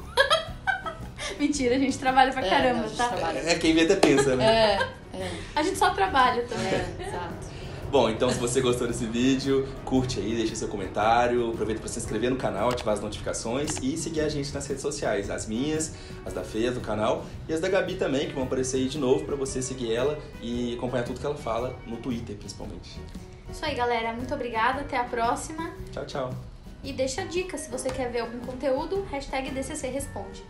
Mentira, 1.38 1.76
a 1.76 1.78
gente 1.78 1.98
trabalha 1.98 2.32
pra 2.32 2.44
É, 2.44 2.50
caramba, 2.50 2.88
tá? 2.96 3.08
trabalha. 3.08 3.38
É 3.40 3.54
quem 3.54 3.74
vê 3.74 3.82
até 3.82 3.96
pensa, 3.96 4.36
né? 4.36 4.44
É, 4.44 4.88
é, 5.14 5.30
A 5.54 5.62
gente 5.62 5.78
só 5.78 5.90
trabalha 5.90 6.42
também. 6.44 6.66
é, 6.66 6.96
exato. 7.08 7.52
Bom, 7.90 8.08
então 8.08 8.30
se 8.30 8.38
você 8.38 8.62
gostou 8.62 8.86
desse 8.86 9.04
vídeo, 9.04 9.68
curte 9.84 10.18
aí, 10.18 10.34
deixa 10.34 10.56
seu 10.56 10.66
comentário, 10.66 11.50
aproveita 11.50 11.78
para 11.78 11.90
se 11.90 11.98
inscrever 11.98 12.30
no 12.30 12.36
canal, 12.36 12.70
ativar 12.70 12.94
as 12.94 13.02
notificações 13.02 13.76
e 13.82 13.98
seguir 13.98 14.22
a 14.22 14.30
gente 14.30 14.50
nas 14.54 14.66
redes 14.66 14.80
sociais, 14.80 15.28
as 15.28 15.46
minhas, 15.46 15.94
as 16.24 16.32
da 16.32 16.42
Fez 16.42 16.72
do 16.72 16.80
canal 16.80 17.26
e 17.46 17.52
as 17.52 17.60
da 17.60 17.68
Gabi 17.68 17.96
também, 17.96 18.28
que 18.28 18.32
vão 18.32 18.44
aparecer 18.44 18.78
aí 18.78 18.88
de 18.88 18.96
novo 18.96 19.26
para 19.26 19.36
você 19.36 19.60
seguir 19.60 19.92
ela 19.92 20.18
e 20.40 20.74
acompanhar 20.78 21.04
tudo 21.04 21.20
que 21.20 21.26
ela 21.26 21.34
fala 21.34 21.76
no 21.86 21.98
Twitter, 21.98 22.34
principalmente. 22.36 22.98
Isso 23.50 23.62
aí, 23.62 23.74
galera. 23.74 24.14
Muito 24.14 24.32
obrigada. 24.32 24.80
Até 24.80 24.96
a 24.96 25.04
próxima. 25.04 25.70
Tchau, 25.92 26.06
tchau. 26.06 26.34
E 26.82 26.94
deixa 26.94 27.20
a 27.20 27.24
dica, 27.26 27.58
se 27.58 27.70
você 27.70 27.90
quer 27.90 28.10
ver 28.10 28.20
algum 28.20 28.40
conteúdo, 28.40 29.06
hashtag 29.10 29.50
DCC 29.50 29.88
Responde. 29.88 30.42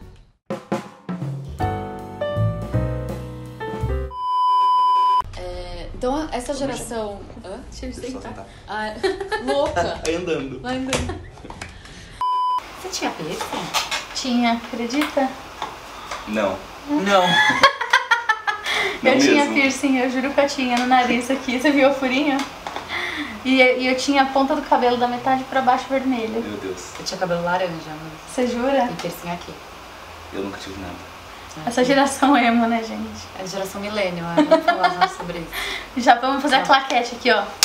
Essa 6.32 6.54
geração. 6.54 7.20
Hã? 7.44 7.60
Deixa 7.70 7.86
eu 7.86 7.90
eu 8.04 8.20
sentar. 8.20 8.46
Ah, 8.66 8.94
louca! 9.44 10.00
Andando. 10.16 10.60
Vai 10.60 10.76
andando. 10.76 11.20
Você 12.82 12.88
tinha 12.90 13.10
piercing? 13.10 13.66
Tinha, 14.14 14.52
acredita? 14.54 15.28
Não. 16.28 16.56
Não. 16.88 17.24
eu 19.02 19.12
Não 19.12 19.18
tinha 19.18 19.34
mesmo. 19.44 19.54
piercing, 19.54 19.98
eu 19.98 20.10
juro 20.10 20.32
que 20.32 20.40
eu 20.40 20.48
tinha 20.48 20.76
no 20.78 20.86
nariz 20.86 21.30
aqui. 21.30 21.58
Você 21.60 21.70
viu 21.70 21.90
o 21.90 21.94
furinho? 21.94 22.36
E, 23.44 23.60
e 23.60 23.86
eu 23.88 23.96
tinha 23.96 24.22
a 24.22 24.26
ponta 24.26 24.54
do 24.54 24.62
cabelo 24.62 24.96
da 24.96 25.08
metade 25.08 25.42
pra 25.44 25.60
baixo 25.62 25.86
vermelho. 25.88 26.40
Meu 26.42 26.58
Deus, 26.58 26.78
Você 26.78 27.02
tinha 27.02 27.18
cabelo 27.18 27.42
laranja, 27.42 27.72
mas 27.88 28.12
Você 28.32 28.46
jura? 28.46 28.86
tem 28.86 28.96
piercing 28.96 29.30
aqui. 29.30 29.52
eu 30.32 30.42
nunca 30.42 30.58
tive 30.58 30.80
nada. 30.80 30.94
Essa 31.66 31.84
geração 31.84 32.36
emo, 32.38 32.66
né, 32.66 32.82
gente? 32.82 33.08
É 33.38 33.42
a 33.42 33.46
geração 33.46 33.80
é. 33.84 34.42
vamos 34.42 34.64
falar 34.64 34.94
mais 34.94 35.12
sobre 35.12 35.38
isso. 35.38 35.50
Já 35.98 36.14
vamos 36.16 36.42
fazer 36.42 36.56
a 36.56 36.60
Tá. 36.60 36.66
claquete 36.66 37.14
aqui, 37.16 37.30
ó. 37.30 37.42